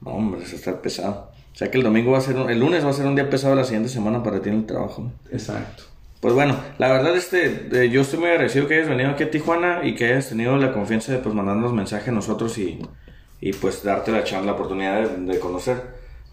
No, 0.00 0.12
hombre, 0.12 0.42
eso 0.42 0.56
está 0.56 0.80
pesado. 0.80 1.30
O 1.52 1.56
sea 1.58 1.70
que 1.70 1.78
el 1.78 1.84
domingo 1.84 2.12
va 2.12 2.18
a 2.18 2.20
ser, 2.20 2.36
el 2.36 2.60
lunes 2.60 2.84
va 2.84 2.90
a 2.90 2.92
ser 2.92 3.06
un 3.06 3.16
día 3.16 3.28
pesado 3.28 3.54
la 3.54 3.64
siguiente 3.64 3.88
semana 3.88 4.22
para 4.22 4.40
ti 4.40 4.48
en 4.48 4.56
el 4.56 4.66
trabajo. 4.66 5.10
Exacto. 5.30 5.84
Pues 6.20 6.34
bueno, 6.34 6.56
la 6.78 6.88
verdad 6.88 7.16
este, 7.16 7.90
yo 7.90 8.00
estoy 8.00 8.18
muy 8.18 8.28
agradecido 8.30 8.66
que 8.66 8.74
hayas 8.74 8.88
venido 8.88 9.10
aquí 9.10 9.22
a 9.22 9.30
Tijuana 9.30 9.80
y 9.84 9.94
que 9.94 10.06
hayas 10.06 10.28
tenido 10.28 10.56
la 10.56 10.72
confianza 10.72 11.12
de 11.12 11.18
pues 11.18 11.32
mandarnos 11.32 11.72
mensaje 11.72 12.10
a 12.10 12.12
nosotros 12.12 12.58
y, 12.58 12.80
y 13.40 13.52
pues 13.52 13.84
darte 13.84 14.10
la 14.10 14.24
chance, 14.24 14.44
la 14.44 14.52
oportunidad 14.52 15.08
de, 15.08 15.38
conocer. 15.38 15.80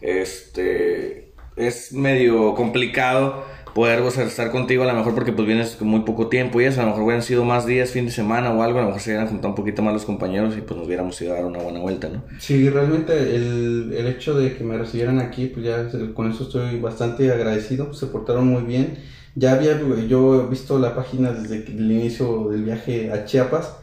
Este 0.02 1.34
es 1.56 1.94
medio 1.94 2.56
complicado 2.56 3.46
poder 3.76 4.00
estar 4.00 4.52
contigo 4.52 4.84
a 4.84 4.88
lo 4.88 4.94
mejor 4.94 5.14
porque 5.14 5.34
pues 5.34 5.46
vienes 5.46 5.76
con 5.76 5.88
muy 5.88 6.00
poco 6.00 6.30
tiempo 6.30 6.60
y 6.62 6.64
eso, 6.64 6.80
a 6.82 6.86
lo 6.86 6.90
mejor 6.90 7.04
hubieran 7.04 7.22
sido 7.22 7.46
más 7.46 7.68
días, 7.68 7.92
fin 7.92 8.06
de 8.06 8.12
semana 8.12 8.52
o 8.54 8.64
algo, 8.64 8.80
a 8.80 8.82
lo 8.82 8.88
mejor 8.88 9.02
se 9.02 9.12
hubieran 9.12 9.28
juntado 9.28 9.50
un 9.50 9.56
poquito 9.56 9.84
más 9.84 9.94
los 9.94 10.06
compañeros 10.06 10.58
y 10.58 10.62
pues 10.62 10.78
nos 10.78 10.88
hubiéramos 10.88 11.22
ido 11.22 11.34
a 11.34 11.36
dar 11.36 11.46
una 11.46 11.60
buena 11.60 11.80
vuelta, 11.80 12.10
¿no? 12.10 12.24
Sí, 12.40 12.70
realmente 12.70 13.14
el, 13.14 13.94
el 13.96 14.08
hecho 14.08 14.34
de 14.34 14.56
que 14.56 14.64
me 14.64 14.78
recibieran 14.78 15.20
aquí, 15.20 15.48
pues 15.48 15.66
ya 15.66 15.90
con 16.14 16.32
eso 16.32 16.46
estoy 16.46 16.80
bastante 16.80 17.32
agradecido, 17.32 17.94
se 17.94 18.08
portaron 18.08 18.48
muy 18.48 18.64
bien 18.64 18.98
ya 19.36 19.52
había 19.52 19.80
yo 20.08 20.48
visto 20.48 20.80
la 20.80 20.96
página 20.96 21.32
desde 21.32 21.66
el 21.68 21.92
inicio 21.92 22.50
del 22.50 22.64
viaje 22.64 23.12
a 23.12 23.26
Chiapas 23.26 23.76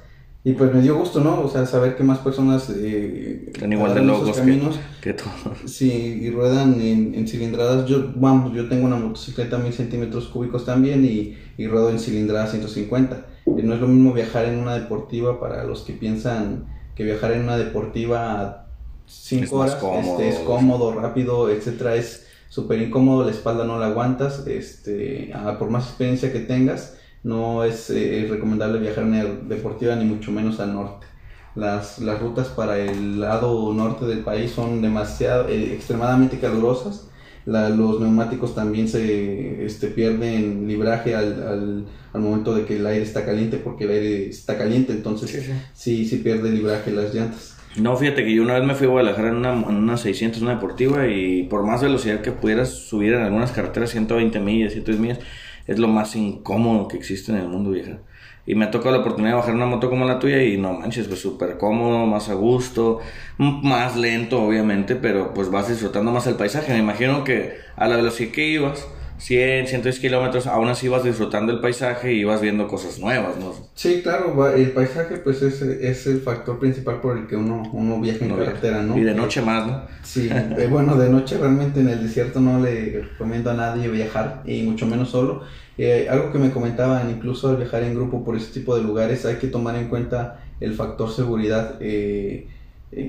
y 0.45 0.55
pues 0.55 0.75
me 0.75 0.83
dio 0.83 0.97
gusto, 0.97 1.21
¿no? 1.21 1.41
O 1.41 1.49
sea, 1.49 1.67
saber 1.67 1.95
que 1.95 2.03
más 2.03 2.19
personas 2.19 2.69
eh, 2.75 3.53
igual 3.71 3.95
de 3.95 4.03
locos 4.03 4.37
caminos, 4.37 4.81
que, 5.01 5.13
todos. 5.13 5.31
Sí, 5.67 6.19
y 6.21 6.31
ruedan 6.31 6.81
en, 6.81 7.29
cilindradas. 7.29 7.87
Yo, 7.87 8.13
vamos, 8.17 8.53
yo 8.53 8.69
tengo 8.69 8.87
una 8.87 8.97
motocicleta 8.97 9.59
mil 9.59 9.73
centímetros 9.73 10.27
cúbicos 10.27 10.65
también 10.65 11.05
y, 11.05 11.37
y 11.57 11.67
ruedo 11.69 11.91
en 11.91 12.01
cilindrada 12.01 12.49
150. 12.49 13.27
Eh, 13.47 13.63
no 13.63 13.75
es 13.75 13.81
lo 13.81 13.87
mismo 13.87 14.13
viajar 14.13 14.47
en 14.47 14.59
una 14.59 14.75
deportiva 14.75 15.39
para 15.39 15.63
los 15.63 15.83
que 15.83 15.93
piensan 15.93 16.67
que 16.97 17.05
viajar 17.05 17.33
en 17.33 17.43
una 17.43 17.57
deportiva 17.57 18.67
5 19.07 19.57
horas 19.57 19.79
este, 20.05 20.29
es 20.29 20.39
cómodo, 20.41 20.93
rápido, 20.93 21.51
etcétera, 21.51 21.95
es 21.95 22.27
súper 22.53 22.83
incómodo, 22.83 23.25
la 23.25 23.31
espalda 23.31 23.65
no 23.65 23.79
la 23.79 23.87
aguantas, 23.87 24.47
este, 24.47 25.33
por 25.59 25.71
más 25.71 25.87
experiencia 25.87 26.35
que 26.35 26.41
tengas, 26.41 26.99
no 27.23 27.65
es 27.65 27.89
eh, 27.89 28.27
recomendable 28.29 28.79
viajar 28.79 29.05
en 29.05 29.49
deportiva 29.49 29.97
ni 29.97 30.05
mucho 30.05 30.31
menos 30.33 30.61
al 30.61 30.75
norte. 30.75 31.07
Las, 31.55 31.99
las 31.99 32.21
rutas 32.21 32.49
para 32.49 32.79
el 32.79 33.21
lado 33.21 33.73
norte 33.73 34.05
del 34.05 34.19
país 34.19 34.51
son 34.51 34.83
demasiado, 34.83 35.49
eh, 35.49 35.73
extremadamente 35.73 36.39
calurosas. 36.41 37.09
los 37.47 38.01
neumáticos 38.01 38.55
también 38.55 38.87
se 38.87 39.65
este, 39.65 39.87
pierden 39.87 40.69
libraje 40.69 41.15
al, 41.15 41.87
al, 42.13 42.21
momento 42.21 42.55
de 42.55 42.67
que 42.67 42.77
el 42.77 42.87
aire 42.87 43.03
está 43.03 43.25
caliente, 43.25 43.57
porque 43.57 43.85
el 43.85 43.93
aire 43.93 44.29
está 44.29 44.59
caliente, 44.59 44.93
entonces 44.93 45.31
sí, 45.31 45.53
sí, 45.73 46.05
sí 46.05 46.17
pierde 46.19 46.51
libraje 46.51 46.91
las 46.91 47.15
llantas. 47.15 47.52
No, 47.77 47.97
fíjate 47.97 48.25
que 48.25 48.35
yo 48.35 48.43
una 48.43 48.55
vez 48.55 48.65
me 48.65 48.75
fui 48.75 48.87
a 48.87 48.91
Guadalajara 48.91 49.29
en 49.29 49.37
una, 49.37 49.53
en 49.55 49.77
una 49.77 49.97
600, 49.97 50.43
una 50.43 50.55
deportiva, 50.55 51.07
y 51.09 51.45
por 51.45 51.65
más 51.65 51.83
velocidad 51.83 52.21
que 52.21 52.31
pudieras 52.31 52.69
subir 52.69 53.15
en 53.15 53.23
algunas 53.23 53.53
carreteras, 53.53 53.91
120 53.91 54.41
millas, 54.41 54.73
110 54.73 55.01
millas, 55.01 55.19
es 55.67 55.79
lo 55.79 55.89
más 55.89 56.15
incómodo 56.15 56.89
que 56.89 56.99
existe 56.99 57.33
en 57.33 57.39
el 57.39 57.49
mundo, 57.49 57.71
vieja. 57.71 57.99
Y 58.45 58.57
me 58.57 58.67
ha 58.67 58.71
tocado 58.71 58.91
la 58.91 59.01
oportunidad 59.01 59.33
de 59.33 59.37
bajar 59.37 59.55
una 59.55 59.67
moto 59.67 59.89
como 59.89 60.05
la 60.05 60.19
tuya 60.19 60.43
y 60.43 60.59
no 60.59 60.75
manches, 60.75 61.07
pues 61.07 61.21
súper 61.21 61.57
cómodo, 61.59 62.07
más 62.07 62.29
a 62.29 62.35
gusto, 62.35 63.01
más 63.39 63.97
lento 63.97 64.43
obviamente, 64.43 64.97
pero 64.97 65.33
pues 65.33 65.51
vas 65.51 65.69
disfrutando 65.69 66.11
más 66.11 66.27
el 66.27 66.35
paisaje. 66.35 66.73
Me 66.73 66.81
imagino 66.81 67.25
que 67.25 67.55
a 67.77 67.87
la 67.87 67.97
velocidad 67.97 68.33
que 68.33 68.49
ibas, 68.49 68.87
100, 69.23 69.69
110 69.69 70.01
kilómetros, 70.01 70.49
aún 70.49 70.69
así 70.69 70.89
vas 70.89 71.05
disfrutando 71.05 71.53
el 71.53 71.61
paisaje 71.61 72.13
y 72.13 72.25
vas 72.25 72.41
viendo 72.41 72.67
cosas 72.67 72.99
nuevas, 72.99 73.37
¿no? 73.39 73.55
Sí, 73.75 74.01
claro, 74.03 74.53
el 74.53 74.73
paisaje 74.73 75.19
pues 75.19 75.43
es, 75.43 75.63
es 75.63 76.09
el 76.09 76.21
factor 76.23 76.59
principal 76.59 77.01
por 77.01 77.17
el 77.17 77.29
que 77.29 77.37
uno, 77.37 77.63
uno 77.73 78.01
viaja 78.01 78.25
en 78.25 78.37
carretera, 78.37 78.83
¿no? 78.83 78.99
Y 78.99 79.05
de 79.05 79.15
noche 79.15 79.41
más, 79.41 79.65
¿no? 79.65 79.83
Sí, 80.03 80.29
eh, 80.33 80.67
bueno, 80.69 80.97
de 80.97 81.09
noche 81.09 81.39
realmente 81.39 81.79
en 81.79 81.91
el 81.91 82.03
desierto 82.03 82.41
no 82.41 82.59
le 82.59 83.03
recomiendo 83.03 83.53
a 83.53 83.55
nadie 83.55 83.89
viajar, 83.89 84.43
y 84.45 84.63
mucho 84.63 84.87
menos 84.87 85.11
solo. 85.11 85.43
Eh, 85.79 86.09
algo 86.11 86.33
que 86.33 86.39
me 86.39 86.51
comentaban, 86.51 87.09
incluso 87.09 87.49
al 87.49 87.59
viajar 87.59 87.85
en 87.85 87.95
grupo 87.95 88.25
por 88.25 88.37
ese 88.37 88.53
tipo 88.53 88.75
de 88.75 88.83
lugares, 88.83 89.25
hay 89.25 89.37
que 89.37 89.47
tomar 89.47 89.77
en 89.77 89.89
cuenta 89.89 90.43
el 90.59 90.75
factor 90.75 91.13
seguridad. 91.13 91.77
Eh, 91.81 92.49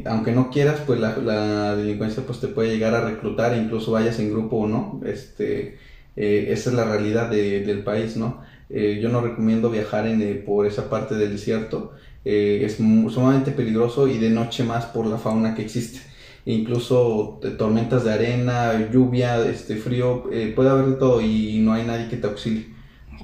aunque 0.05 0.32
no 0.32 0.51
quieras, 0.51 0.82
pues 0.86 1.00
la, 1.00 1.17
la, 1.17 1.75
delincuencia 1.75 2.24
pues 2.25 2.39
te 2.39 2.48
puede 2.48 2.70
llegar 2.70 2.93
a 2.93 3.01
reclutar, 3.01 3.58
incluso 3.58 3.91
vayas 3.91 4.20
en 4.20 4.29
grupo 4.29 4.58
o 4.58 4.67
no. 4.67 5.01
Este, 5.05 5.77
eh, 6.15 6.48
esa 6.50 6.70
es 6.70 6.75
la 6.75 6.86
realidad 6.86 7.29
del 7.29 7.84
país, 7.84 8.17
¿no? 8.17 8.41
Eh, 8.70 9.00
yo 9.01 9.10
no 9.10 9.22
recomiendo 9.22 9.70
viajar 9.70 10.08
en, 10.08 10.22
eh, 10.22 10.36
por 10.36 10.65
esa 10.65 10.89
parte 10.89 11.15
del 11.15 11.32
desierto, 11.32 11.93
es 12.25 12.75
sumamente 12.75 13.51
peligroso 13.51 14.08
y 14.08 14.17
de 14.17 14.29
noche 14.29 14.63
más 14.63 14.86
por 14.86 15.05
la 15.05 15.17
fauna 15.17 15.55
que 15.55 15.63
existe. 15.63 16.00
Incluso 16.46 17.39
tormentas 17.58 18.05
de 18.05 18.13
arena, 18.13 18.89
lluvia, 18.91 19.46
este 19.46 19.75
frío, 19.75 20.24
puede 20.55 20.70
haber 20.70 20.86
de 20.86 20.96
todo 20.96 21.22
y 21.22 21.60
no 21.60 21.74
hay 21.74 21.86
nadie 21.86 22.08
que 22.10 22.17
te 22.17 22.27
auxilie. 22.27 22.73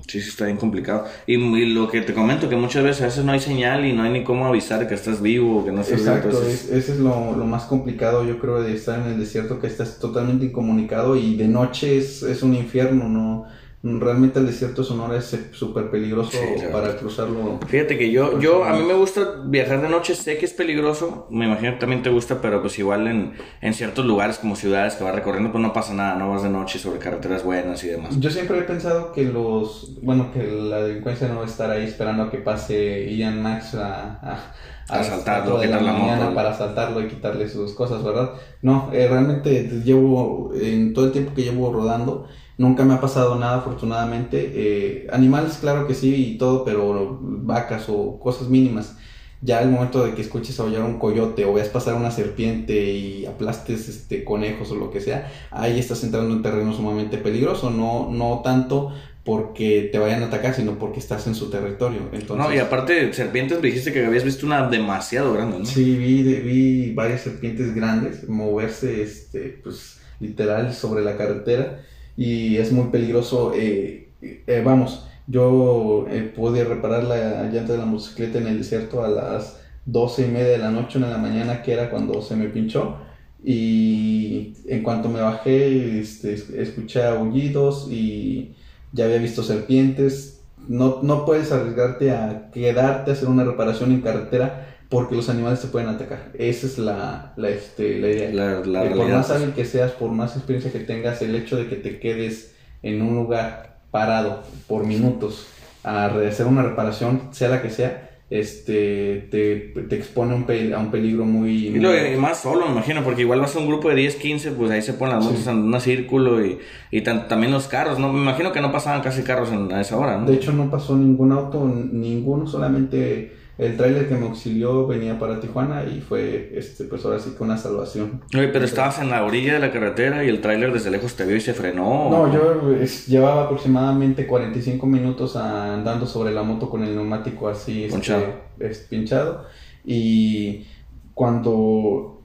Sí, 0.09 0.19
sí, 0.21 0.29
está 0.29 0.45
bien 0.45 0.57
complicado. 0.57 1.05
Y, 1.27 1.35
y 1.35 1.65
lo 1.67 1.87
que 1.87 2.01
te 2.01 2.13
comento, 2.13 2.49
que 2.49 2.55
muchas 2.55 2.83
veces 2.83 3.01
a 3.01 3.05
veces 3.05 3.23
no 3.25 3.31
hay 3.31 3.39
señal 3.39 3.85
y 3.85 3.93
no 3.93 4.03
hay 4.03 4.11
ni 4.11 4.23
cómo 4.23 4.47
avisar 4.47 4.87
que 4.87 4.95
estás 4.95 5.21
vivo 5.21 5.59
o 5.59 5.65
que 5.65 5.71
no 5.71 5.81
estás 5.81 5.99
vivo. 5.99 6.09
Exacto, 6.15 6.29
entonces- 6.29 6.65
es- 6.65 6.71
ese 6.71 6.91
es 6.93 6.97
lo, 6.99 7.35
lo 7.35 7.45
más 7.45 7.63
complicado 7.65 8.25
yo 8.25 8.39
creo 8.39 8.61
de 8.61 8.73
estar 8.73 8.99
en 8.99 9.05
el 9.13 9.19
desierto, 9.19 9.59
que 9.59 9.67
estás 9.67 9.99
totalmente 9.99 10.45
incomunicado 10.45 11.15
y 11.15 11.35
de 11.35 11.47
noche 11.47 11.97
es, 11.97 12.23
es 12.23 12.41
un 12.41 12.55
infierno, 12.55 13.07
¿no? 13.07 13.45
Realmente 13.81 14.39
el 14.39 14.45
desierto 14.47 14.81
de 14.81 14.87
Sonora 14.89 15.17
es 15.17 15.33
eh, 15.33 15.51
súper 15.53 15.89
peligroso 15.89 16.31
Sí, 16.31 16.61
la 16.61 16.69
para 16.69 16.97
cruzarlo. 16.97 17.59
Fíjate 17.65 17.97
que 17.97 18.11
yo, 18.11 18.37
yo, 18.37 18.65
a 18.65 18.73
mí 18.73 18.83
me 18.83 18.93
gusta 18.93 19.41
viajar 19.45 19.81
de 19.81 19.87
noche, 19.87 20.15
sé 20.15 20.37
que 20.37 20.45
es 20.45 20.51
peligroso, 20.51 21.27
me 21.29 21.45
imagino 21.45 21.71
que 21.71 21.79
también 21.79 22.03
te 22.03 22.09
gusta, 22.09 22.41
pero 22.41 22.59
pues 22.59 22.77
igual 22.77 23.07
en, 23.07 23.33
en 23.61 23.73
ciertos 23.73 24.05
lugares 24.05 24.37
como 24.37 24.57
ciudades 24.57 24.95
que 24.95 25.05
vas 25.05 25.15
recorriendo, 25.15 25.53
pues 25.53 25.61
no 25.61 25.71
pasa 25.71 25.93
nada, 25.93 26.15
no 26.15 26.29
vas 26.29 26.43
de 26.43 26.49
noche 26.49 26.77
sobre 26.77 26.99
carreteras 26.99 27.45
buenas 27.45 27.81
y 27.85 27.87
demás. 27.87 28.19
Yo 28.19 28.29
siempre 28.29 28.59
he 28.59 28.63
pensado 28.63 29.13
que 29.13 29.23
los, 29.23 29.97
bueno, 30.01 30.31
que 30.33 30.43
la 30.43 30.81
delincuencia 30.81 31.29
no 31.29 31.37
va 31.37 31.43
a 31.43 31.47
estar 31.47 31.71
ahí 31.71 31.85
esperando 31.85 32.23
a 32.23 32.29
que 32.29 32.39
pase 32.39 33.15
Ian 33.15 33.41
Max 33.41 33.75
a, 33.75 34.19
a, 34.21 34.53
A 34.89 34.99
asaltarlo, 34.99 35.57
la 35.57 35.63
quitar 35.63 35.81
la 35.83 35.93
moto. 35.93 36.33
para 36.35 36.49
asaltarlo 36.49 36.99
y 36.99 37.07
quitarle 37.07 37.47
sus 37.47 37.73
cosas, 37.73 38.03
¿verdad? 38.03 38.31
No, 38.61 38.89
eh, 38.91 39.07
realmente 39.07 39.69
llevo, 39.85 40.51
en 40.53 40.93
todo 40.93 41.05
el 41.05 41.11
tiempo 41.13 41.33
que 41.33 41.43
llevo 41.43 41.71
rodando, 41.71 42.27
nunca 42.59 42.83
me 42.83 42.93
ha 42.93 43.01
pasado 43.01 43.35
nada 43.37 43.57
afortunadamente. 43.57 44.51
Eh, 44.53 45.07
animales, 45.11 45.57
claro 45.59 45.87
que 45.87 45.95
sí 45.95 46.33
y 46.33 46.37
todo, 46.37 46.63
pero 46.63 47.17
vacas 47.21 47.85
o 47.87 48.19
cosas 48.19 48.49
mínimas. 48.49 48.97
Ya 49.41 49.61
el 49.61 49.69
momento 49.69 50.05
de 50.05 50.13
que 50.13 50.21
escuches 50.21 50.59
aullar 50.59 50.83
un 50.83 50.99
coyote 50.99 51.45
o 51.45 51.53
veas 51.53 51.69
pasar 51.69 51.93
una 51.93 52.11
serpiente 52.11 52.91
y 52.91 53.25
aplastes 53.25 53.87
este 53.87 54.25
conejos 54.25 54.69
o 54.71 54.75
lo 54.75 54.91
que 54.91 54.99
sea, 54.99 55.31
ahí 55.49 55.79
estás 55.79 56.03
entrando 56.03 56.35
en 56.35 56.41
terreno 56.41 56.73
sumamente 56.73 57.17
peligroso, 57.17 57.69
no, 57.69 58.09
no 58.11 58.41
tanto 58.43 58.91
porque 59.23 59.87
te 59.89 59.97
vayan 59.97 60.23
a 60.23 60.25
atacar, 60.25 60.53
sino 60.53 60.77
porque 60.77 60.99
estás 60.99 61.27
en 61.27 61.35
su 61.35 61.49
territorio. 61.49 62.09
Entonces, 62.11 62.45
No, 62.45 62.53
y 62.53 62.57
aparte, 62.57 63.13
serpientes, 63.13 63.61
me 63.61 63.67
dijiste 63.67 63.93
que 63.93 64.05
habías 64.05 64.25
visto 64.25 64.45
una 64.45 64.67
demasiado 64.67 65.31
grande, 65.33 65.59
¿no? 65.59 65.65
Sí, 65.65 65.95
vi, 65.95 66.23
vi 66.23 66.93
varias 66.93 67.21
serpientes 67.21 67.73
grandes 67.73 68.27
moverse, 68.27 69.01
este, 69.01 69.59
pues, 69.63 70.01
literal 70.19 70.73
sobre 70.73 71.01
la 71.03 71.15
carretera 71.15 71.85
y 72.17 72.57
es 72.57 72.71
muy 72.71 72.85
peligroso. 72.89 73.53
eh, 73.55 74.09
eh, 74.21 74.61
vamos, 74.65 75.07
yo 75.27 76.05
eh, 76.09 76.23
pude 76.35 76.63
reparar 76.63 77.03
la 77.03 77.43
llanta 77.51 77.73
de 77.73 77.77
la 77.79 77.85
motocicleta 77.85 78.39
en 78.39 78.47
el 78.47 78.57
desierto 78.59 79.03
a 79.03 79.07
las 79.09 79.61
doce 79.85 80.25
y 80.27 80.29
media 80.31 80.49
de 80.49 80.57
la 80.59 80.71
noche, 80.71 80.97
una 80.97 81.07
de 81.07 81.13
la 81.13 81.19
mañana, 81.19 81.61
que 81.61 81.73
era 81.73 81.89
cuando 81.89 82.21
se 82.21 82.35
me 82.35 82.47
pinchó. 82.49 82.97
Y 83.43 84.53
en 84.67 84.83
cuanto 84.83 85.09
me 85.09 85.21
bajé, 85.21 85.99
este, 85.99 86.33
es- 86.33 86.49
escuché 86.49 87.03
aullidos 87.05 87.87
y 87.89 88.55
ya 88.91 89.05
había 89.05 89.17
visto 89.17 89.43
serpientes. 89.43 90.41
No, 90.67 90.99
no 91.03 91.25
puedes 91.25 91.51
arriesgarte 91.51 92.11
a 92.11 92.49
quedarte 92.51 93.11
a 93.11 93.13
hacer 93.13 93.29
una 93.29 93.43
reparación 93.45 93.91
en 93.91 94.01
carretera 94.01 94.78
porque 94.89 95.15
los 95.15 95.29
animales 95.29 95.61
te 95.61 95.67
pueden 95.67 95.87
atacar. 95.89 96.31
Esa 96.33 96.65
es 96.67 96.77
la, 96.79 97.33
la, 97.37 97.49
este, 97.49 97.99
la 97.99 98.07
idea. 98.09 98.29
La, 98.33 98.45
la 98.65 98.83
Que 98.83 98.89
por 98.89 98.97
realidad. 98.97 99.17
más 99.17 99.29
hábil 99.31 99.51
que 99.53 99.63
seas, 99.65 99.91
por 99.91 100.11
más 100.11 100.35
experiencia 100.35 100.71
que 100.71 100.79
tengas, 100.79 101.21
el 101.21 101.35
hecho 101.35 101.55
de 101.57 101.67
que 101.67 101.75
te 101.75 101.99
quedes 101.99 102.55
en 102.81 103.01
un 103.01 103.15
lugar 103.15 103.77
parado 103.91 104.43
por 104.67 104.85
minutos 104.85 105.47
a 105.83 106.05
hacer 106.07 106.45
una 106.47 106.63
reparación, 106.63 107.29
sea 107.31 107.49
la 107.49 107.61
que 107.61 107.69
sea, 107.69 108.05
este, 108.31 109.27
te, 109.31 109.81
te 109.89 109.95
expone 109.95 110.33
a 110.33 110.35
un, 110.35 110.43
pe- 110.43 110.73
a 110.73 110.79
un 110.79 110.91
peligro 110.91 111.25
muy... 111.25 111.67
Y, 111.67 111.79
lo- 111.79 111.95
y 111.95 112.15
más 112.17 112.41
solo, 112.41 112.65
me 112.67 112.71
imagino, 112.73 113.03
porque 113.03 113.21
igual 113.21 113.41
vas 113.41 113.55
a 113.55 113.59
un 113.59 113.67
grupo 113.67 113.89
de 113.89 113.95
10, 113.95 114.15
15, 114.17 114.51
pues 114.51 114.69
ahí 114.71 114.81
se 114.81 114.93
ponen 114.93 115.15
las 115.15 115.25
motos 115.25 115.41
Sí. 115.41 115.49
en 115.49 115.57
un 115.73 115.81
círculo 115.81 116.43
y, 116.45 116.59
y 116.91 117.01
también 117.01 117.51
los 117.51 117.67
carros, 117.67 117.97
¿no? 117.99 118.11
Me 118.13 118.19
imagino 118.21 118.51
que 118.51 118.61
no 118.61 118.71
pasaban 118.71 119.01
casi 119.01 119.23
carros 119.23 119.51
en, 119.51 119.71
a 119.71 119.81
esa 119.81 119.97
hora, 119.97 120.17
¿no? 120.17 120.25
De 120.27 120.35
hecho, 120.35 120.51
no 120.51 120.69
pasó 120.69 120.95
ningún 120.95 121.31
auto, 121.31 121.65
ninguno, 121.91 122.45
solamente 122.47 123.33
el 123.59 123.77
tráiler 123.77 124.07
que 124.07 124.15
me 124.15 124.25
auxilió 124.25 124.87
venía 124.87 125.19
para 125.19 125.39
Tijuana 125.39 125.83
y 125.83 125.99
fue, 126.01 126.51
este, 126.55 126.85
pues 126.85 127.03
ahora 127.05 127.19
sí 127.19 127.31
que 127.37 127.43
una 127.43 127.57
salvación. 127.57 128.21
Oye, 128.33 128.47
pero 128.47 128.63
estabas 128.65 128.99
en 128.99 129.09
la 129.09 129.23
orilla 129.23 129.53
de 129.53 129.59
la 129.59 129.71
carretera 129.71 130.23
y 130.23 130.29
el 130.29 130.39
tráiler 130.41 130.71
desde 130.73 130.89
lejos 130.89 131.15
te 131.15 131.25
vio 131.25 131.35
y 131.35 131.41
se 131.41 131.53
frenó. 131.53 132.09
No, 132.09 132.33
yo 132.33 132.73
es, 132.81 133.05
llevaba 133.07 133.43
aproximadamente 133.43 134.25
45 134.25 134.85
minutos 134.87 135.35
a- 135.35 135.73
andando 135.75 136.05
sobre 136.07 136.31
la 136.33 136.41
moto 136.41 136.69
con 136.69 136.83
el 136.83 136.95
neumático 136.95 137.49
así 137.49 137.83
este, 137.83 137.91
Ponchado. 137.95 138.25
es- 138.59 138.79
pinchado 138.89 139.45
y 139.85 140.65
cuando 141.13 142.21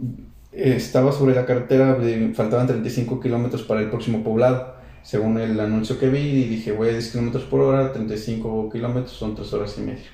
estaba 0.53 1.11
sobre 1.11 1.35
la 1.35 1.45
carretera 1.47 1.99
faltaban 2.35 2.67
35 2.69 3.19
kilómetros 3.21 3.63
para 3.65 3.81
el 3.81 3.89
próximo 3.91 4.23
poblado 4.23 4.75
según 5.03 5.39
el 5.39 5.59
anuncio 5.59 5.99
que 5.99 6.09
vi 6.09 6.21
y 6.21 6.45
dije 6.45 6.71
voy 6.73 6.89
a 6.89 6.93
10 6.93 7.11
kilómetros 7.11 7.43
por 7.45 7.61
hora 7.61 7.93
35 7.93 8.71
kilómetros 8.71 9.13
son 9.13 9.35
3 9.35 9.53
horas 9.53 9.77
y 9.79 9.81
media 9.83 10.05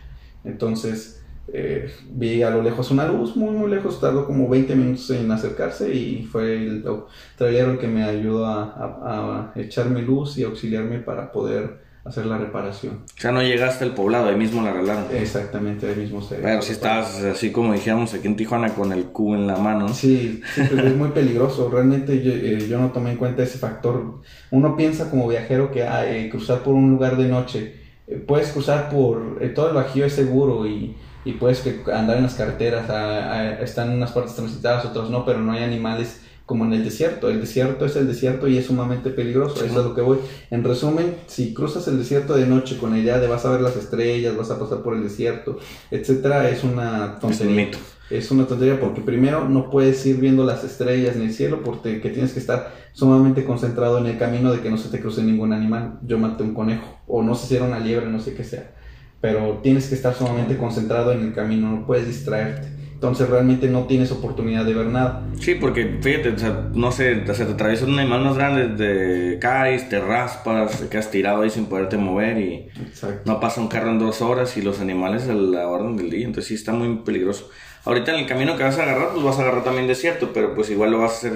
entonces 0.44 1.22
eh, 1.52 1.90
vi 2.12 2.42
a 2.42 2.50
lo 2.50 2.62
lejos 2.62 2.90
una 2.92 3.06
luz 3.08 3.34
muy 3.36 3.50
muy 3.50 3.68
lejos 3.70 4.00
tardó 4.00 4.24
como 4.26 4.48
20 4.48 4.76
minutos 4.76 5.10
en 5.10 5.30
acercarse 5.32 5.92
y 5.92 6.24
fue 6.24 6.54
el 6.56 6.84
trailero 7.36 7.78
que 7.78 7.88
me 7.88 8.04
ayudó 8.04 8.46
a, 8.46 8.62
a- 8.62 9.52
a 9.56 9.60
echarme 9.60 10.02
luz 10.02 10.38
y 10.38 10.44
auxiliarme 10.44 10.98
para 11.00 11.32
poder 11.32 11.88
hacer 12.02 12.24
la 12.24 12.38
reparación. 12.38 13.00
O 13.04 13.20
sea, 13.20 13.30
no 13.30 13.42
llegaste 13.42 13.84
al 13.84 13.94
poblado, 13.94 14.28
ahí 14.28 14.36
mismo 14.36 14.62
la 14.62 14.70
arreglaron. 14.70 15.04
Exactamente, 15.12 15.86
ahí 15.86 15.96
mismo 15.96 16.22
se... 16.22 16.36
Pero 16.36 16.62
si 16.62 16.72
estabas 16.72 17.22
así 17.24 17.52
como 17.52 17.74
dijéramos 17.74 18.14
aquí 18.14 18.26
en 18.26 18.36
Tijuana 18.36 18.70
con 18.74 18.92
el 18.92 19.04
Q 19.06 19.34
en 19.34 19.46
la 19.46 19.56
mano. 19.56 19.88
Sí, 19.90 20.40
sí, 20.54 20.62
pero 20.70 20.86
es 20.88 20.96
muy 20.96 21.10
peligroso. 21.10 21.68
Realmente 21.70 22.22
yo, 22.22 22.32
eh, 22.32 22.66
yo 22.68 22.78
no 22.80 22.90
tomé 22.90 23.10
en 23.12 23.16
cuenta 23.18 23.42
ese 23.42 23.58
factor. 23.58 24.22
Uno 24.50 24.76
piensa 24.76 25.10
como 25.10 25.28
viajero 25.28 25.70
que 25.70 25.82
ah, 25.82 26.10
eh, 26.10 26.30
cruzar 26.30 26.62
por 26.62 26.74
un 26.74 26.90
lugar 26.90 27.16
de 27.18 27.28
noche, 27.28 27.74
puedes 28.26 28.52
cruzar 28.52 28.88
por... 28.90 29.38
eh, 29.40 29.48
todo 29.48 29.68
el 29.68 29.74
Bajío 29.74 30.04
es 30.06 30.12
seguro 30.14 30.66
y, 30.66 30.96
y 31.24 31.32
puedes 31.32 31.60
que 31.60 31.82
andar 31.92 32.16
en 32.16 32.24
las 32.24 32.34
carreteras. 32.34 32.88
ah, 32.90 33.52
están 33.60 33.90
unas 33.90 34.12
partes 34.12 34.34
transitadas, 34.34 34.84
otras 34.84 35.10
no, 35.10 35.24
pero 35.24 35.38
no 35.40 35.52
hay 35.52 35.62
animales 35.62 36.22
como 36.50 36.64
en 36.64 36.72
el 36.72 36.82
desierto. 36.82 37.30
El 37.30 37.40
desierto 37.40 37.86
es 37.86 37.94
el 37.94 38.08
desierto 38.08 38.48
y 38.48 38.58
es 38.58 38.66
sumamente 38.66 39.10
peligroso. 39.10 39.64
Eso 39.64 39.78
es 39.78 39.84
lo 39.86 39.94
que 39.94 40.00
voy. 40.00 40.18
En 40.50 40.64
resumen, 40.64 41.14
si 41.28 41.54
cruzas 41.54 41.86
el 41.86 41.96
desierto 41.96 42.34
de 42.34 42.44
noche 42.44 42.76
con 42.76 42.90
la 42.90 42.98
idea 42.98 43.20
de 43.20 43.28
vas 43.28 43.46
a 43.46 43.52
ver 43.52 43.60
las 43.60 43.76
estrellas, 43.76 44.36
vas 44.36 44.50
a 44.50 44.58
pasar 44.58 44.82
por 44.82 44.96
el 44.96 45.04
desierto, 45.04 45.60
etcétera, 45.92 46.50
es 46.50 46.64
una 46.64 47.04
Es 47.06 47.12
un 47.12 47.20
tontería. 47.20 47.54
mito. 47.66 47.78
Es 48.10 48.32
una 48.32 48.46
tontería 48.48 48.80
porque 48.80 49.00
primero 49.00 49.48
no 49.48 49.70
puedes 49.70 50.04
ir 50.06 50.16
viendo 50.16 50.44
las 50.44 50.64
estrellas 50.64 51.14
ni 51.14 51.26
el 51.26 51.32
cielo 51.32 51.62
porque 51.62 52.00
que 52.00 52.10
tienes 52.10 52.32
que 52.32 52.40
estar 52.40 52.74
sumamente 52.92 53.44
concentrado 53.44 53.98
en 53.98 54.06
el 54.06 54.18
camino 54.18 54.50
de 54.50 54.58
que 54.60 54.70
no 54.70 54.76
se 54.76 54.88
te 54.88 54.98
cruce 55.00 55.22
ningún 55.22 55.52
animal. 55.52 56.00
Yo 56.02 56.18
maté 56.18 56.42
un 56.42 56.52
conejo 56.52 56.98
o 57.06 57.22
no 57.22 57.36
sé 57.36 57.46
si 57.46 57.54
era 57.54 57.66
una 57.66 57.78
liebre, 57.78 58.10
no 58.10 58.18
sé 58.18 58.34
qué 58.34 58.42
sea. 58.42 58.72
Pero 59.20 59.60
tienes 59.62 59.86
que 59.86 59.94
estar 59.94 60.12
sumamente 60.14 60.56
concentrado 60.56 61.12
en 61.12 61.20
el 61.22 61.32
camino, 61.32 61.70
no 61.70 61.86
puedes 61.86 62.08
distraerte. 62.08 62.79
Entonces 63.00 63.30
realmente 63.30 63.66
no 63.66 63.84
tienes 63.84 64.12
oportunidad 64.12 64.66
de 64.66 64.74
ver 64.74 64.88
nada. 64.88 65.22
Sí, 65.40 65.54
porque 65.54 66.00
fíjate, 66.02 66.28
o 66.28 66.38
sea, 66.38 66.68
no 66.74 66.92
sé, 66.92 67.24
se 67.34 67.46
te 67.46 67.52
atraviesa 67.52 67.86
un 67.86 67.98
animal 67.98 68.22
más 68.22 68.36
grande, 68.36 68.66
te 68.76 69.38
caes, 69.38 69.88
te 69.88 69.98
raspas, 69.98 70.78
te 70.78 70.88
quedas 70.88 71.10
tirado 71.10 71.40
ahí 71.40 71.48
sin 71.48 71.64
poderte 71.64 71.96
mover 71.96 72.36
y 72.36 72.68
Exacto. 72.78 73.22
no 73.24 73.40
pasa 73.40 73.62
un 73.62 73.68
carro 73.68 73.88
en 73.88 73.98
dos 73.98 74.20
horas 74.20 74.54
y 74.58 74.60
los 74.60 74.82
animales 74.82 75.28
a 75.30 75.32
la 75.32 75.66
orden 75.66 75.96
del 75.96 76.10
día, 76.10 76.26
entonces 76.26 76.48
sí 76.48 76.54
está 76.56 76.74
muy 76.74 76.94
peligroso. 76.98 77.48
Ahorita 77.86 78.12
en 78.12 78.18
el 78.20 78.26
camino 78.26 78.58
que 78.58 78.64
vas 78.64 78.78
a 78.78 78.82
agarrar, 78.82 79.12
pues 79.14 79.24
vas 79.24 79.38
a 79.38 79.42
agarrar 79.44 79.64
también 79.64 79.86
desierto, 79.86 80.32
pero 80.34 80.54
pues 80.54 80.68
igual 80.68 80.90
lo 80.90 80.98
vas 80.98 81.12
a 81.12 81.16
hacer 81.16 81.32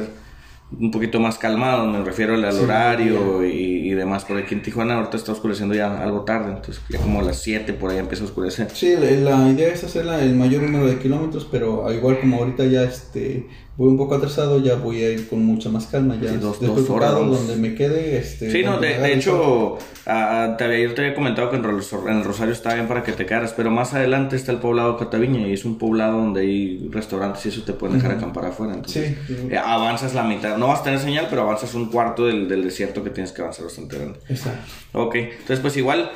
un 0.78 0.90
poquito 0.90 1.20
más 1.20 1.38
calmado, 1.38 1.86
me 1.86 2.02
refiero 2.02 2.34
al, 2.34 2.52
Sí, 2.52 2.58
horario 2.62 3.44
y, 3.44 3.88
y 3.88 3.90
demás, 3.94 4.24
porque 4.24 4.42
aquí 4.44 4.54
en 4.54 4.62
Tijuana 4.62 4.94
ahorita 4.94 5.16
está 5.16 5.32
oscureciendo 5.32 5.74
ya 5.74 6.02
algo 6.02 6.22
tarde, 6.22 6.52
entonces 6.52 6.82
ya 6.88 6.98
como 6.98 7.20
a 7.20 7.22
las 7.22 7.40
7 7.42 7.72
por 7.74 7.90
ahí 7.90 7.98
empieza 7.98 8.24
a 8.24 8.26
oscurecer. 8.26 8.70
Sí, 8.70 8.94
la, 8.96 9.38
la 9.38 9.48
idea 9.50 9.68
es 9.68 9.84
hacer 9.84 10.06
el 10.06 10.34
mayor 10.34 10.62
número 10.62 10.86
de 10.86 10.98
kilómetros, 10.98 11.46
pero 11.50 11.92
igual 11.92 12.20
como 12.20 12.38
ahorita 12.38 12.64
ya 12.66 12.84
este 12.84 13.46
voy 13.76 13.88
un 13.88 13.96
poco 13.96 14.14
atrasado, 14.14 14.60
ya 14.60 14.76
voy 14.76 15.02
a 15.02 15.10
ir 15.10 15.28
con 15.28 15.44
mucha 15.44 15.68
más 15.68 15.86
calma. 15.86 16.16
Ya 16.20 16.30
Sí, 16.30 16.36
dos- 16.36 16.60
dos 16.60 16.88
horas, 16.90 17.12
donde 17.12 17.56
me 17.56 17.74
quede. 17.74 18.16
Este, 18.18 18.50
Sí, 18.50 18.62
no, 18.62 18.74
de, 18.74 18.80
me 18.80 18.86
de 18.88 18.94
agarre 18.94 19.12
el 19.14 19.22
sol. 19.22 19.34
hecho, 19.34 19.78
ah, 20.06 20.54
te 20.56 20.64
había, 20.64 20.78
yo 20.80 20.94
te 20.94 21.02
había 21.02 21.14
comentado 21.14 21.50
que 21.50 21.56
en, 21.56 21.64
el 21.64 22.24
Rosario 22.24 22.52
está 22.52 22.74
bien 22.74 22.86
para 22.86 23.02
que 23.02 23.12
te 23.12 23.26
quedaras, 23.26 23.52
pero 23.56 23.70
más 23.70 23.94
adelante 23.94 24.36
está 24.36 24.52
el 24.52 24.58
poblado 24.58 24.96
Cataviña 24.96 25.46
y 25.48 25.52
es 25.52 25.64
un 25.64 25.78
poblado 25.78 26.18
donde 26.18 26.42
hay 26.42 26.88
restaurantes 26.90 27.44
y 27.46 27.48
eso 27.48 27.62
te 27.62 27.72
pueden 27.72 27.96
dejar 27.96 28.12
acampar 28.16 28.46
afuera. 28.46 28.74
Entonces, 28.74 29.16
Sí, 29.26 29.34
sí. 29.34 29.48
eh, 29.50 29.58
avanzas 29.58 30.14
la 30.14 30.22
mitad, 30.24 30.56
no 30.56 30.68
vas 30.68 30.80
a 30.80 30.84
tener 30.84 31.00
señal, 31.00 31.26
pero 31.28 31.42
avanzas 31.42 31.74
un 31.74 31.86
cuarto 31.90 32.26
del, 32.26 32.48
del 32.48 32.62
desierto 32.62 33.02
que 33.02 33.10
tienes 33.10 33.32
que 33.32 33.42
avanzar 33.42 33.64
bastante 33.64 33.96
grande. 33.98 34.18
Exacto. 34.28 34.60
Ok, 34.92 35.14
entonces 35.16 35.58
pues 35.60 35.76
igual, 35.76 36.10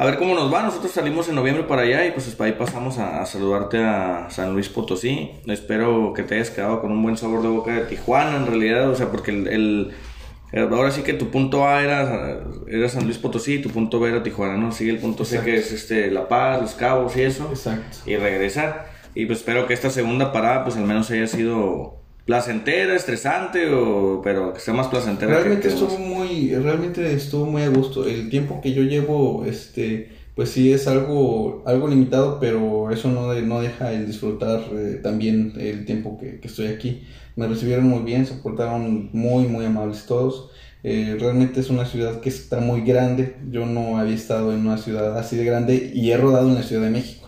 a 0.00 0.04
ver 0.06 0.16
cómo 0.18 0.34
nos 0.34 0.52
va. 0.52 0.62
Nosotros 0.62 0.92
salimos 0.92 1.28
en 1.28 1.34
noviembre 1.34 1.64
para 1.64 1.82
allá 1.82 2.06
y 2.06 2.12
pues 2.12 2.34
ahí 2.40 2.52
pasamos 2.52 2.98
a, 2.98 3.20
a 3.20 3.26
saludarte 3.26 3.78
a 3.84 4.28
San 4.30 4.52
Luis 4.54 4.68
Potosí. 4.68 5.30
Espero 5.46 6.12
que 6.14 6.22
te 6.22 6.36
hayas 6.36 6.50
quedado 6.50 6.80
con 6.80 6.90
un 6.92 7.02
buen 7.02 7.16
sabor 7.18 7.42
de 7.42 7.48
boca 7.48 7.72
de 7.74 7.82
Tijuana 7.82 8.36
en 8.36 8.46
realidad, 8.46 8.88
o 8.90 8.94
sea, 8.94 9.10
porque 9.10 9.30
el... 9.30 9.46
el- 9.48 9.90
el- 10.52 10.62
Ahora 10.72 10.90
sí 10.90 11.02
que 11.02 11.12
tu 11.12 11.28
punto 11.30 11.68
A 11.68 11.80
era, 11.82 12.40
era 12.66 12.88
San 12.88 13.04
Luis 13.04 13.18
Potosí 13.18 13.54
y 13.54 13.62
tu 13.62 13.68
punto 13.70 14.00
B 14.00 14.08
era 14.08 14.22
Tijuana, 14.24 14.56
¿no? 14.56 14.72
Sigue 14.72 14.90
el 14.90 14.98
punto 14.98 15.24
C 15.24 15.40
que 15.42 15.54
es 15.56 15.70
este 15.70 16.10
La 16.10 16.26
Paz, 16.28 16.60
Los 16.60 16.74
Cabos 16.74 17.16
y 17.16 17.22
eso 17.22 17.48
Exacto. 17.50 17.98
y 18.06 18.16
regresar. 18.16 18.90
Y 19.14 19.26
pues 19.26 19.38
espero 19.40 19.66
que 19.68 19.74
esta 19.74 19.90
segunda 19.90 20.32
parada 20.32 20.64
pues 20.64 20.76
al 20.76 20.84
menos 20.84 21.08
haya 21.12 21.26
sido 21.28 21.99
placentera, 22.30 22.94
estresante, 22.94 23.74
o, 23.74 24.20
pero 24.22 24.54
que 24.54 24.60
sea 24.60 24.72
más 24.72 24.86
placentera. 24.86 25.34
Realmente 25.34 25.66
estuvo 25.66 25.98
muy, 25.98 26.54
realmente 26.54 27.12
estuvo 27.12 27.44
muy 27.44 27.62
a 27.62 27.68
gusto. 27.68 28.06
El 28.06 28.30
tiempo 28.30 28.60
que 28.60 28.72
yo 28.72 28.84
llevo, 28.84 29.44
este, 29.44 30.12
pues 30.36 30.50
sí 30.50 30.72
es 30.72 30.86
algo, 30.86 31.64
algo 31.66 31.88
limitado, 31.88 32.38
pero 32.38 32.92
eso 32.92 33.08
no, 33.08 33.34
no 33.34 33.60
deja 33.60 33.92
el 33.92 34.06
disfrutar 34.06 34.60
eh, 34.72 35.00
también 35.02 35.54
el 35.58 35.84
tiempo 35.84 36.18
que, 36.20 36.38
que, 36.38 36.46
estoy 36.46 36.68
aquí. 36.68 37.02
Me 37.34 37.48
recibieron 37.48 37.86
muy 37.86 38.04
bien, 38.04 38.24
se 38.24 38.34
portaron 38.34 39.10
muy, 39.12 39.48
muy 39.48 39.64
amables 39.64 40.06
todos. 40.06 40.52
Eh, 40.84 41.16
realmente 41.18 41.58
es 41.58 41.68
una 41.68 41.84
ciudad 41.84 42.20
que 42.20 42.28
está 42.28 42.60
muy 42.60 42.82
grande. 42.82 43.38
Yo 43.50 43.66
no 43.66 43.98
había 43.98 44.14
estado 44.14 44.52
en 44.52 44.60
una 44.60 44.78
ciudad 44.78 45.18
así 45.18 45.34
de 45.34 45.44
grande 45.44 45.90
y 45.92 46.12
he 46.12 46.16
rodado 46.16 46.48
en 46.48 46.54
la 46.54 46.62
Ciudad 46.62 46.82
de 46.82 46.90
México 46.90 47.19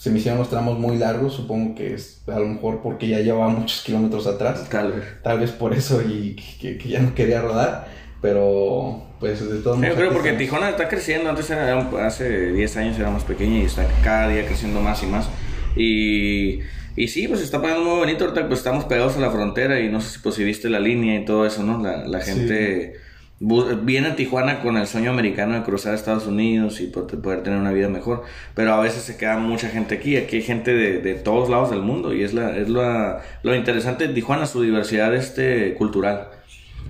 se 0.00 0.08
me 0.08 0.18
hicieron 0.18 0.38
los 0.38 0.48
tramos 0.48 0.78
muy 0.78 0.96
largos, 0.96 1.34
supongo 1.34 1.74
que 1.74 1.92
es 1.92 2.22
a 2.26 2.38
lo 2.38 2.46
mejor 2.46 2.80
porque 2.82 3.06
ya 3.06 3.18
llevaba 3.18 3.48
muchos 3.48 3.82
kilómetros 3.82 4.26
atrás. 4.26 4.66
Tal 4.70 4.92
vez. 4.92 5.04
Tal 5.22 5.38
vez 5.38 5.50
por 5.50 5.74
eso 5.74 6.00
y 6.00 6.36
que, 6.58 6.78
ya 6.88 7.00
no 7.00 7.14
quería 7.14 7.42
rodar, 7.42 7.86
pero 8.22 9.02
pues 9.20 9.40
de 9.40 9.58
todos 9.58 9.76
modos... 9.76 9.90
Yo 9.90 9.96
creo 9.96 10.10
porque 10.14 10.32
Tijuana 10.32 10.70
está 10.70 10.88
creciendo, 10.88 11.28
antes 11.28 11.50
era, 11.50 11.78
hace 12.06 12.50
10 12.50 12.76
años 12.78 12.98
era 12.98 13.10
más 13.10 13.24
pequeña 13.24 13.58
y 13.58 13.64
está 13.64 13.86
cada 14.02 14.30
día 14.30 14.46
creciendo 14.46 14.80
más 14.80 15.02
y 15.02 15.06
más. 15.06 15.28
Y, 15.76 16.60
y 16.96 17.08
sí, 17.08 17.28
pues 17.28 17.42
está 17.42 17.60
poniendo 17.60 17.84
muy 17.84 17.98
bonito, 17.98 18.24
ahorita 18.24 18.48
pues 18.48 18.60
estamos 18.60 18.86
pegados 18.86 19.18
a 19.18 19.20
la 19.20 19.30
frontera 19.30 19.80
y 19.80 19.90
no 19.90 20.00
sé 20.00 20.14
si, 20.14 20.18
pues, 20.20 20.34
si 20.34 20.44
viste 20.44 20.70
la 20.70 20.80
línea 20.80 21.20
y 21.20 21.26
todo 21.26 21.44
eso, 21.44 21.62
¿no? 21.62 21.78
La, 21.78 22.06
la 22.06 22.20
gente 22.20 22.94
viene 23.40 24.08
a 24.08 24.16
Tijuana 24.16 24.60
con 24.60 24.76
el 24.76 24.86
sueño 24.86 25.10
americano 25.10 25.54
de 25.54 25.62
cruzar 25.62 25.92
a 25.92 25.96
Estados 25.96 26.26
Unidos 26.26 26.80
y 26.80 26.88
poder 26.88 27.42
tener 27.42 27.58
una 27.58 27.72
vida 27.72 27.88
mejor, 27.88 28.22
pero 28.54 28.74
a 28.74 28.80
veces 28.80 29.02
se 29.02 29.16
queda 29.16 29.38
mucha 29.38 29.70
gente 29.70 29.94
aquí, 29.94 30.18
aquí 30.18 30.36
hay 30.36 30.42
gente 30.42 30.74
de, 30.74 30.98
de 31.00 31.14
todos 31.14 31.48
lados 31.48 31.70
del 31.70 31.80
mundo 31.80 32.12
y 32.12 32.22
es, 32.22 32.34
la, 32.34 32.54
es 32.56 32.68
la, 32.68 33.22
lo 33.42 33.54
interesante 33.54 34.06
de 34.06 34.12
Tijuana, 34.12 34.44
su 34.44 34.62
diversidad 34.62 35.14
este, 35.14 35.74
cultural. 35.74 36.28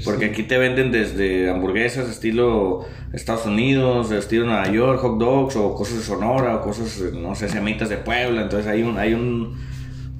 Porque 0.04 0.26
aquí 0.26 0.45
te 0.45 0.57
venden 0.57 0.92
desde 0.92 1.50
hamburguesas 1.50 2.09
estilo 2.09 2.87
Estados 3.12 3.45
Unidos, 3.45 4.11
estilo 4.12 4.47
Nueva 4.47 4.71
York, 4.71 4.99
hot 5.00 5.19
dogs 5.19 5.57
o 5.57 5.75
cosas 5.75 5.99
de 5.99 6.02
Sonora 6.02 6.57
o 6.57 6.62
cosas, 6.62 7.12
no 7.12 7.35
sé, 7.35 7.50
semitas 7.50 7.90
de 7.90 7.99
Puebla. 7.99 8.42
Entonces 8.42 8.66
hay 8.66 8.83
un, 8.83 8.97
hay 8.97 9.12
un 9.12 9.59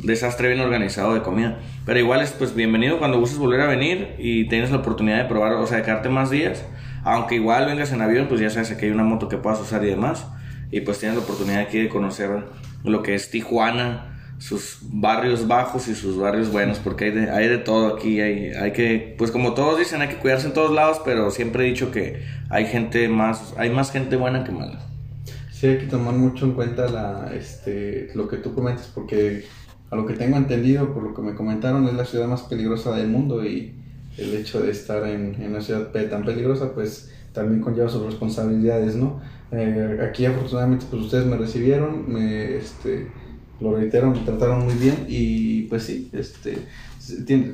desastre 0.03 0.49
bien 0.49 0.61
organizado 0.61 1.15
de 1.15 1.23
comida. 1.23 1.59
Pero 1.87 1.99
igual 1.99 2.21
es 2.21 2.33
pues 2.33 2.55
bienvenido 2.55 2.99
cuando 2.99 3.19
gustes 3.19 3.39
volver 3.39 3.61
a 3.61 3.67
venir 3.67 4.15
y 4.19 4.49
tienes 4.49 4.71
la 4.71 4.79
oportunidad 4.79 5.19
de 5.19 5.25
probar, 5.25 5.53
o 5.55 5.67
sea, 5.67 5.79
de 5.79 5.83
quedarte 5.83 6.09
más 6.09 6.31
días. 6.31 6.65
Aunque 7.03 7.37
igual 7.37 7.67
vengas 7.67 7.93
en 7.93 8.03
avión, 8.03 8.27
pues 8.29 8.41
ya 8.41 8.51
sabes 8.51 8.73
que 8.73 8.87
hay 8.87 8.93
una 8.93 9.05
moto 9.05 9.29
que 9.29 9.37
puedas 9.37 9.61
usar 9.61 9.85
y 9.85 9.89
demás. 9.89 10.27
Y 10.71 10.83
pues 10.83 10.99
tienes 10.99 11.17
la 11.17 11.25
oportunidad 11.25 11.61
aquí 11.61 11.79
de 11.79 11.89
conocer 11.89 12.31
lo 12.85 13.03
que 13.03 13.15
es 13.15 13.31
Tijuana, 13.31 14.11
sus 14.39 14.79
barrios 14.83 15.47
bajos 15.49 15.89
y 15.89 15.95
sus 15.95 16.17
barrios 16.17 16.51
buenos, 16.51 16.79
porque 16.79 17.07
hay 17.07 17.11
de, 17.11 17.31
hay 17.31 17.49
de 17.49 17.59
todo 17.59 17.95
aquí. 17.95 18.21
Hay, 18.21 18.53
hay 18.53 18.73
que, 18.73 19.15
pues 19.19 19.31
como 19.31 19.55
todos 19.55 19.79
dicen, 19.79 20.01
hay 20.03 20.09
que 20.09 20.17
cuidarse 20.17 20.47
en 20.47 20.55
todos 20.55 20.73
lados, 20.73 21.01
pero 21.05 21.31
siempre 21.31 21.65
he 21.65 21.67
dicho 21.67 21.91
que 21.91 22.23
hay 22.49 22.67
gente 22.67 23.09
más, 23.09 23.55
hay 23.57 23.71
más 23.71 23.91
gente 23.93 24.17
buena 24.17 24.45
que 24.45 24.53
mala. 24.53 24.81
Sí, 25.53 25.67
hay 25.67 25.79
que 25.79 25.87
tomar 25.87 26.15
mucho 26.15 26.47
en 26.47 26.53
cuenta 26.53 26.89
la, 26.89 27.33
este, 27.35 28.11
lo 28.15 28.29
que 28.29 28.39
tú 28.39 28.55
comentas, 28.55 28.91
porque 28.95 29.45
a 29.91 29.97
lo 29.97 30.07
que 30.07 30.15
tengo 30.15 30.37
entendido, 30.37 30.93
por 30.95 31.03
lo 31.03 31.15
que 31.15 31.23
me 31.23 31.35
comentaron, 31.35 31.87
es 31.89 31.95
la 31.95 32.05
ciudad 32.05 32.29
más 32.29 32.43
peligrosa 32.43 32.95
del 32.97 33.09
mundo 33.09 33.45
y 33.45 33.75
el 34.19 34.35
hecho 34.35 34.61
de 34.61 34.71
estar 34.71 35.07
en, 35.07 35.35
en 35.41 35.51
una 35.51 35.61
ciudad 35.61 35.91
tan 35.91 36.25
peligrosa, 36.25 36.73
pues 36.75 37.11
también 37.33 37.61
conlleva 37.61 37.89
sus 37.89 38.05
responsabilidades, 38.05 38.97
¿no? 38.97 39.21
Eh, 39.53 39.99
aquí 40.09 40.27
afortunadamente 40.27 40.87
pues 40.89 41.03
ustedes 41.03 41.27
me 41.27 41.37
recibieron, 41.37 42.13
me, 42.13 42.57
este, 42.57 43.09
lo 43.61 43.77
reitero, 43.77 44.11
me 44.11 44.21
trataron 44.21 44.65
muy 44.65 44.75
bien 44.75 45.07
y 45.09 45.63
pues 45.63 45.85
sí, 45.85 46.09
este, 46.13 46.59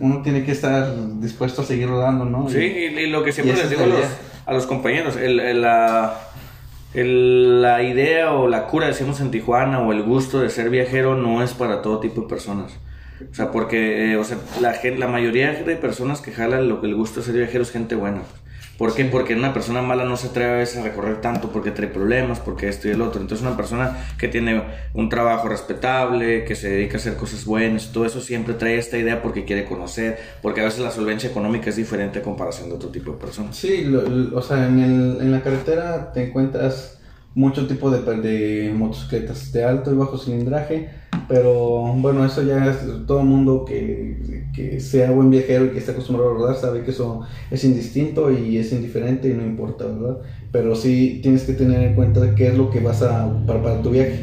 uno 0.01 0.23
tiene 0.23 0.45
que 0.45 0.53
estar 0.53 0.93
dispuesto 1.21 1.63
a 1.63 1.65
seguir 1.65 1.89
rodando, 1.89 2.25
¿no? 2.27 2.49
Sí, 2.51 2.59
y, 2.59 3.07
lo 3.07 3.25
que 3.25 3.33
siempre 3.33 3.57
les 3.57 3.71
digo 3.71 3.85
a 3.85 3.87
los, 3.87 4.05
a 4.45 4.53
los, 4.53 4.67
compañeros, 4.67 5.17
el, 5.17 5.61
la 5.61 6.26
la 7.05 7.83
idea 7.83 8.33
o 8.33 8.49
la 8.49 8.67
cura, 8.67 8.87
decimos 8.87 9.21
en 9.21 9.31
Tijuana, 9.31 9.81
o 9.81 9.93
el 9.93 10.03
gusto 10.03 10.41
de 10.41 10.51
ser 10.51 10.71
viajero 10.71 11.17
no 11.17 11.43
es 11.43 11.53
para 11.53 11.83
todo 11.83 12.01
tipo 12.01 12.23
de 12.23 12.29
personas. 12.29 12.79
O 13.31 13.35
sea, 13.35 13.51
porque 13.51 14.13
eh, 14.13 14.17
o 14.17 14.25
sea, 14.25 14.39
la, 14.61 14.75
la 14.97 15.09
mayoría 15.09 15.53
de 15.53 15.77
personas 15.77 16.21
que 16.21 16.33
jalan 16.33 16.69
lo 16.69 16.81
que 16.81 16.89
les 16.89 16.97
gusta 16.97 17.23
ser 17.23 17.35
viajero 17.35 17.63
es 17.63 17.71
gente 17.71 17.95
buena. 17.95 18.23
¿Por 18.79 18.95
qué? 18.95 19.07
Porque 19.07 19.35
una 19.35 19.55
persona 19.55 19.81
mala 19.83 20.05
no 20.05 20.17
se 20.17 20.29
atreve 20.29 20.55
a 20.55 20.57
veces 20.57 20.79
a 20.79 20.83
recorrer 20.83 21.21
tanto 21.21 21.51
porque 21.51 21.71
trae 21.71 21.89
problemas, 21.89 22.41
porque 22.41 22.69
esto 22.69 22.89
y 22.89 22.91
el 22.91 23.01
otro. 23.01 23.21
Entonces 23.21 23.47
una 23.47 23.57
persona 23.57 23.97
que 24.19 24.29
tiene 24.29 24.63
un 24.93 25.09
trabajo 25.09 25.49
respetable, 25.49 26.45
que 26.45 26.55
se 26.55 26.71
dedica 26.71 26.95
a 26.95 26.97
hacer 27.01 27.17
cosas 27.17 27.45
buenas, 27.45 27.93
todo 27.93 28.05
eso 28.05 28.21
siempre 28.21 28.55
trae 28.55 28.77
esta 28.79 28.99
idea 28.99 29.23
porque 29.23 29.45
quiere 29.45 29.65
conocer, 29.65 30.19
porque 30.43 30.61
a 30.61 30.65
veces 30.65 30.81
la 30.81 30.91
solvencia 30.91 31.31
económica 31.31 31.71
es 31.71 31.77
diferente 31.77 32.21
comparación 32.21 32.69
de 32.69 32.75
otro 32.75 32.91
tipo 32.91 33.13
de 33.13 33.19
personas. 33.19 33.57
Sí, 33.57 33.87
o 34.35 34.43
sea, 34.43 34.67
en, 34.67 34.81
el, 34.81 35.19
en 35.21 35.33
la 35.33 35.43
carretera 35.43 36.13
te 36.13 36.29
encuentras 36.29 37.01
mucho 37.35 37.67
tipo 37.67 37.91
de, 37.91 38.01
de 38.17 38.73
motocicletas 38.73 39.53
de 39.53 39.65
alto 39.65 39.93
y 39.93 39.97
bajo 39.97 40.19
cilindraje, 40.19 40.89
pero 41.29 41.93
bueno, 41.95 42.25
eso 42.25 42.43
ya 42.43 42.71
es 42.71 42.79
todo 43.07 43.21
el 43.21 43.27
mundo 43.27 43.65
que, 43.65 44.45
que, 44.55 44.81
sea 44.81 45.11
buen 45.11 45.31
viajero 45.31 45.67
y 45.67 45.71
que 45.71 45.79
esté 45.79 45.93
acostumbrado 45.93 46.31
a 46.31 46.35
rodar 46.35 46.57
sabe 46.57 46.83
que 46.83 46.91
eso 46.91 47.23
es 47.51 47.65
indistinto 47.65 48.31
y 48.31 48.59
es 48.59 48.73
indiferente 48.73 49.29
y 49.29 49.35
no 49.35 49.45
importa, 49.45 49.87
¿verdad? 49.87 50.19
Pero 50.53 50.75
sí 50.75 51.21
tienes 51.23 51.45
que 51.45 51.53
tener 51.53 51.83
en 51.83 51.95
cuenta 51.95 52.35
qué 52.35 52.49
es 52.49 52.57
lo 52.57 52.71
que 52.71 52.81
vas 52.81 53.03
a 53.03 53.33
para, 53.47 53.63
para 53.63 53.83
tu 53.83 53.91
viaje. 53.91 54.21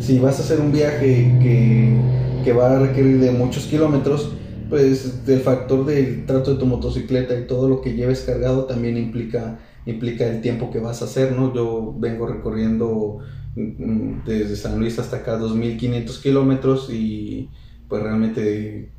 Si 0.00 0.18
vas 0.18 0.38
a 0.38 0.42
hacer 0.42 0.60
un 0.60 0.72
viaje 0.72 1.38
que, 1.42 1.96
que 2.44 2.52
va 2.52 2.76
a 2.76 2.78
requerir 2.78 3.20
de 3.20 3.32
muchos 3.32 3.64
kilómetros, 3.66 4.32
pues 4.68 5.22
el 5.26 5.40
factor 5.40 5.84
del 5.84 6.26
trato 6.26 6.54
de 6.54 6.58
tu 6.58 6.66
motocicleta 6.66 7.38
y 7.38 7.46
todo 7.46 7.68
lo 7.68 7.80
que 7.80 7.94
lleves 7.94 8.22
cargado 8.22 8.64
también 8.64 8.96
implica 8.96 9.58
implica 9.86 10.26
el 10.26 10.40
tiempo 10.40 10.70
que 10.70 10.80
vas 10.80 11.00
a 11.00 11.06
hacer, 11.06 11.32
¿no? 11.32 11.54
Yo 11.54 11.94
vengo 11.96 12.26
recorriendo 12.26 13.20
desde 13.56 14.54
San 14.54 14.78
Luis 14.78 14.98
hasta 14.98 15.18
acá 15.18 15.38
2.500 15.38 16.22
kilómetros 16.22 16.90
y 16.90 17.48
pues 17.88 18.02
realmente 18.02 18.90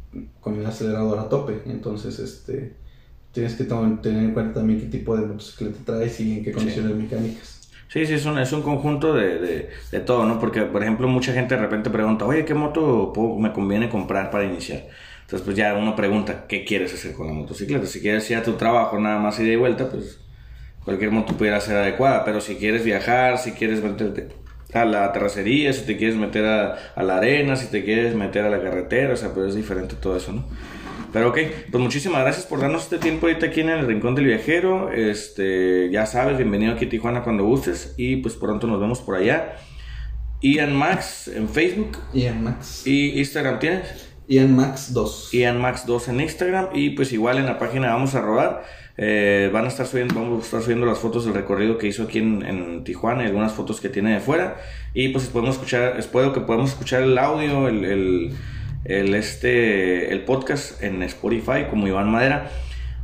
con 0.41 0.60
el 0.60 0.65
acelerador 0.65 1.20
a 1.20 1.30
tope, 1.30 1.62
entonces 1.67 2.17
este 2.20 2.74
tienes 3.32 3.54
que 3.54 3.65
tener 3.65 4.24
en 4.24 4.34
cuenta 4.34 4.56
también 4.56 4.80
qué 4.80 4.88
tipo 4.88 5.15
de 5.15 5.28
motocicleta 5.28 5.78
traes 5.86 6.20
y 6.20 6.39
en 6.39 6.43
qué 6.43 6.52
condiciones 6.52 6.96
mecánicas. 6.96 7.70
Sí, 7.88 8.06
sí, 8.06 8.15
es 8.15 8.26
un, 8.26 8.39
es 8.39 8.52
un 8.52 8.63
conjunto 8.63 9.13
de, 9.13 9.39
de, 9.39 9.70
de, 9.91 10.00
todo, 10.00 10.26
¿no? 10.26 10.39
Porque, 10.39 10.63
por 10.63 10.82
ejemplo, 10.82 11.08
mucha 11.08 11.34
gente 11.34 11.56
de 11.56 11.62
repente 11.62 11.89
pregunta, 11.89 12.26
oye, 12.26 12.43
¿qué 12.43 12.54
moto 12.54 13.13
me 13.39 13.54
conviene 13.54 13.89
comprar 13.89 14.32
para 14.32 14.43
iniciar? 14.43 14.88
Entonces, 15.22 15.46
pues 15.46 15.56
ya 15.56 15.76
uno 15.76 15.96
pregunta, 15.96 16.48
¿qué 16.48 16.65
quieres 16.65 16.93
hacer 16.93 17.13
con 17.13 17.28
la 17.28 17.34
motocicleta? 17.34 17.86
Si 17.86 18.02
quieres 18.02 18.30
ir 18.32 18.38
a 18.38 18.43
tu 18.43 18.54
trabajo 18.54 19.00
nada 19.00 19.20
más 19.20 19.39
y 19.39 19.46
de 19.46 19.56
vuelta, 19.56 19.89
pues 19.89 20.20
cualquier 20.84 21.12
moto 21.12 21.38
pudiera 21.38 21.62
ser 21.62 21.78
adecuada, 21.78 22.26
pero 22.26 22.41
si 22.41 22.56
quieres 22.56 22.84
viajar, 22.84 23.38
si 23.38 23.52
quieres 23.52 23.84
meterte 23.84 24.30
a 24.74 24.86
la 24.86 25.12
terracería, 25.14 25.72
si 25.74 25.86
te 25.86 25.98
quieres 25.98 26.16
meter 26.16 26.46
a, 26.46 27.04
la 27.04 27.18
arena, 27.18 27.56
si 27.56 27.68
te 27.68 27.84
quieres 27.84 28.16
meter 28.16 28.46
a 28.46 28.50
la 28.50 28.62
carretera, 28.62 29.14
o 29.14 29.18
sea, 29.18 29.34
pues 29.34 29.50
es 29.50 29.56
diferente 29.56 29.96
todo 29.96 30.18
eso, 30.18 30.34
¿no? 30.34 30.46
Pero 31.14 31.30
ok, 31.30 31.38
pues 31.72 31.82
muchísimas 31.82 32.22
gracias 32.22 32.46
por 32.46 32.60
darnos 32.60 32.84
este 32.84 32.98
tiempo 32.98 33.28
ahorita 33.28 33.48
aquí 33.48 33.62
en 33.62 33.70
el 33.70 33.88
Rincón 33.88 34.14
del 34.14 34.26
Viajero. 34.26 34.92
Este, 34.92 35.90
ya 35.90 36.06
sabes, 36.06 36.38
bienvenido 36.38 36.74
aquí 36.74 36.86
a 36.86 36.90
Tijuana 36.90 37.24
cuando 37.24 37.46
gustes 37.46 37.94
y 37.98 38.18
pues 38.18 38.36
pronto 38.36 38.68
nos 38.68 38.80
vemos 38.80 39.00
por 39.00 39.16
allá. 39.16 39.56
Ian 40.42 40.76
Max 40.76 41.30
en 41.30 41.48
Facebook. 41.48 41.98
Ian 42.14 42.44
Max. 42.44 42.86
¿Y 42.86 43.18
Instagram 43.20 43.60
tienes? 43.60 44.07
Ian 44.28 44.56
Max 44.56 44.94
2. 44.94 45.30
Ian 45.32 45.62
Max 45.62 45.86
2 45.86 46.10
en 46.10 46.22
Instagram 46.22 46.70
y 46.74 46.92
pues 46.92 47.13
igual 47.13 47.38
en 47.38 47.46
la 47.46 47.58
página 47.58 47.94
vamos 47.94 48.16
a 48.16 48.22
rodar 48.22 48.63
eh, 49.00 49.52
van 49.54 49.66
a 49.66 49.68
estar 49.68 49.86
subiendo, 49.86 50.16
vamos 50.16 50.42
a 50.42 50.46
estar 50.46 50.62
subiendo 50.63 50.88
las 50.88 50.98
fotos 50.98 51.26
del 51.26 51.36
recorrido 51.36 51.78
que 51.78 51.88
hizo 51.88 52.04
aquí 52.04 52.18
en, 52.18 52.84
Tijuana 52.84 53.24
y 53.24 53.28
algunas 53.28 53.54
fotos 53.54 53.80
que 53.80 53.90
tiene 53.90 54.13
de 54.13 54.20
fuera. 54.20 54.58
Y 54.94 55.10
pues 55.10 55.28
podemos 55.28 55.56
escuchar, 55.56 56.00
espero 56.00 56.34
que 56.34 56.42
podamos 56.42 56.72
escuchar 56.72 57.04
el 57.04 57.18
audio, 57.18 57.68
el, 57.68 58.34
el, 58.86 59.16
este, 59.16 60.12
el 60.12 60.26
podcast 60.26 60.82
en 60.82 61.04
Spotify 61.04 61.68
como 61.70 61.88
Iván 61.88 62.12
Madera. 62.12 62.50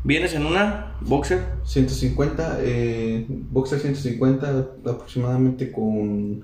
¿Vienes 0.03 0.33
en 0.33 0.45
una 0.45 0.97
Boxer? 1.01 1.43
150, 1.63 2.57
eh, 2.62 3.25
Boxer 3.29 3.79
150 3.79 4.67
aproximadamente 4.86 5.71
con 5.71 6.43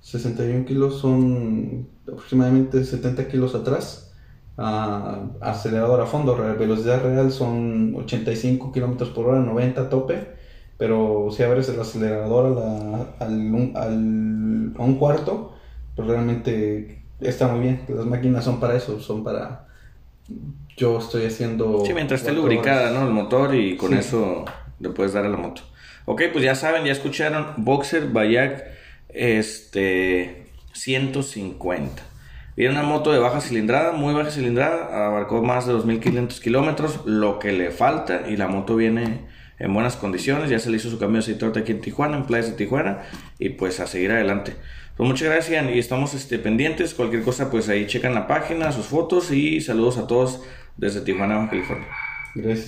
61 0.00 0.64
kilos, 0.66 1.00
son 1.00 1.88
aproximadamente 2.06 2.84
70 2.84 3.28
kilos 3.28 3.54
atrás 3.54 4.07
acelerador 4.58 6.00
a 6.00 6.06
fondo, 6.06 6.36
velocidad 6.58 7.02
real 7.02 7.30
son 7.30 7.94
85 7.96 8.72
kilómetros 8.72 9.10
por 9.10 9.26
hora, 9.26 9.40
90 9.40 9.88
tope, 9.88 10.26
pero 10.76 11.28
si 11.30 11.42
abres 11.42 11.68
el 11.68 11.80
acelerador 11.80 12.58
a, 12.58 13.24
al, 13.24 13.72
al, 13.76 14.72
a 14.76 14.82
un 14.82 14.96
cuarto, 14.98 15.54
pues 15.94 16.08
realmente 16.08 17.02
está 17.20 17.48
muy 17.48 17.60
bien. 17.60 17.82
Las 17.88 18.06
máquinas 18.06 18.44
son 18.44 18.60
para 18.60 18.76
eso, 18.76 19.00
son 19.00 19.24
para. 19.24 19.66
Yo 20.76 20.98
estoy 20.98 21.26
haciendo. 21.26 21.84
Sí, 21.84 21.94
mientras 21.94 22.20
esté 22.20 22.32
lubricada, 22.32 22.90
¿no? 22.90 23.06
El 23.06 23.12
motor 23.12 23.54
y 23.54 23.76
con 23.76 23.94
eso 23.94 24.44
le 24.78 24.90
puedes 24.90 25.12
dar 25.12 25.24
a 25.24 25.28
la 25.28 25.36
moto. 25.36 25.62
Ok, 26.04 26.22
pues 26.32 26.44
ya 26.44 26.54
saben, 26.54 26.84
ya 26.84 26.92
escucharon 26.92 27.46
Boxer 27.58 28.08
Bayak 28.08 28.64
este 29.08 30.46
150. 30.72 32.02
Viene 32.58 32.74
una 32.74 32.82
moto 32.82 33.12
de 33.12 33.20
baja 33.20 33.40
cilindrada, 33.40 33.92
muy 33.92 34.12
baja 34.12 34.32
cilindrada, 34.32 35.06
abarcó 35.06 35.44
más 35.44 35.68
de 35.68 35.74
2.500 35.74 36.40
kilómetros, 36.40 37.06
lo 37.06 37.38
que 37.38 37.52
le 37.52 37.70
falta, 37.70 38.28
y 38.28 38.36
la 38.36 38.48
moto 38.48 38.74
viene 38.74 39.20
en 39.60 39.72
buenas 39.72 39.94
condiciones, 39.94 40.50
ya 40.50 40.58
se 40.58 40.68
le 40.68 40.78
hizo 40.78 40.90
su 40.90 40.98
cambio 40.98 41.22
de 41.22 41.32
aceite 41.32 41.60
aquí 41.60 41.70
en 41.70 41.80
Tijuana, 41.80 42.16
en 42.16 42.24
Playas 42.24 42.50
de 42.50 42.56
Tijuana, 42.56 43.04
y 43.38 43.50
pues 43.50 43.78
a 43.78 43.86
seguir 43.86 44.10
adelante. 44.10 44.56
Pues 44.96 45.08
muchas 45.08 45.28
gracias 45.28 45.66
y 45.72 45.78
estamos 45.78 46.14
este, 46.14 46.40
pendientes, 46.40 46.94
cualquier 46.94 47.22
cosa 47.22 47.48
pues 47.48 47.68
ahí 47.68 47.86
checan 47.86 48.12
la 48.12 48.26
página, 48.26 48.72
sus 48.72 48.86
fotos 48.86 49.30
y 49.30 49.60
saludos 49.60 49.96
a 49.96 50.08
todos 50.08 50.42
desde 50.76 51.02
Tijuana, 51.02 51.48
California. 51.48 51.86
Gracias. 52.34 52.66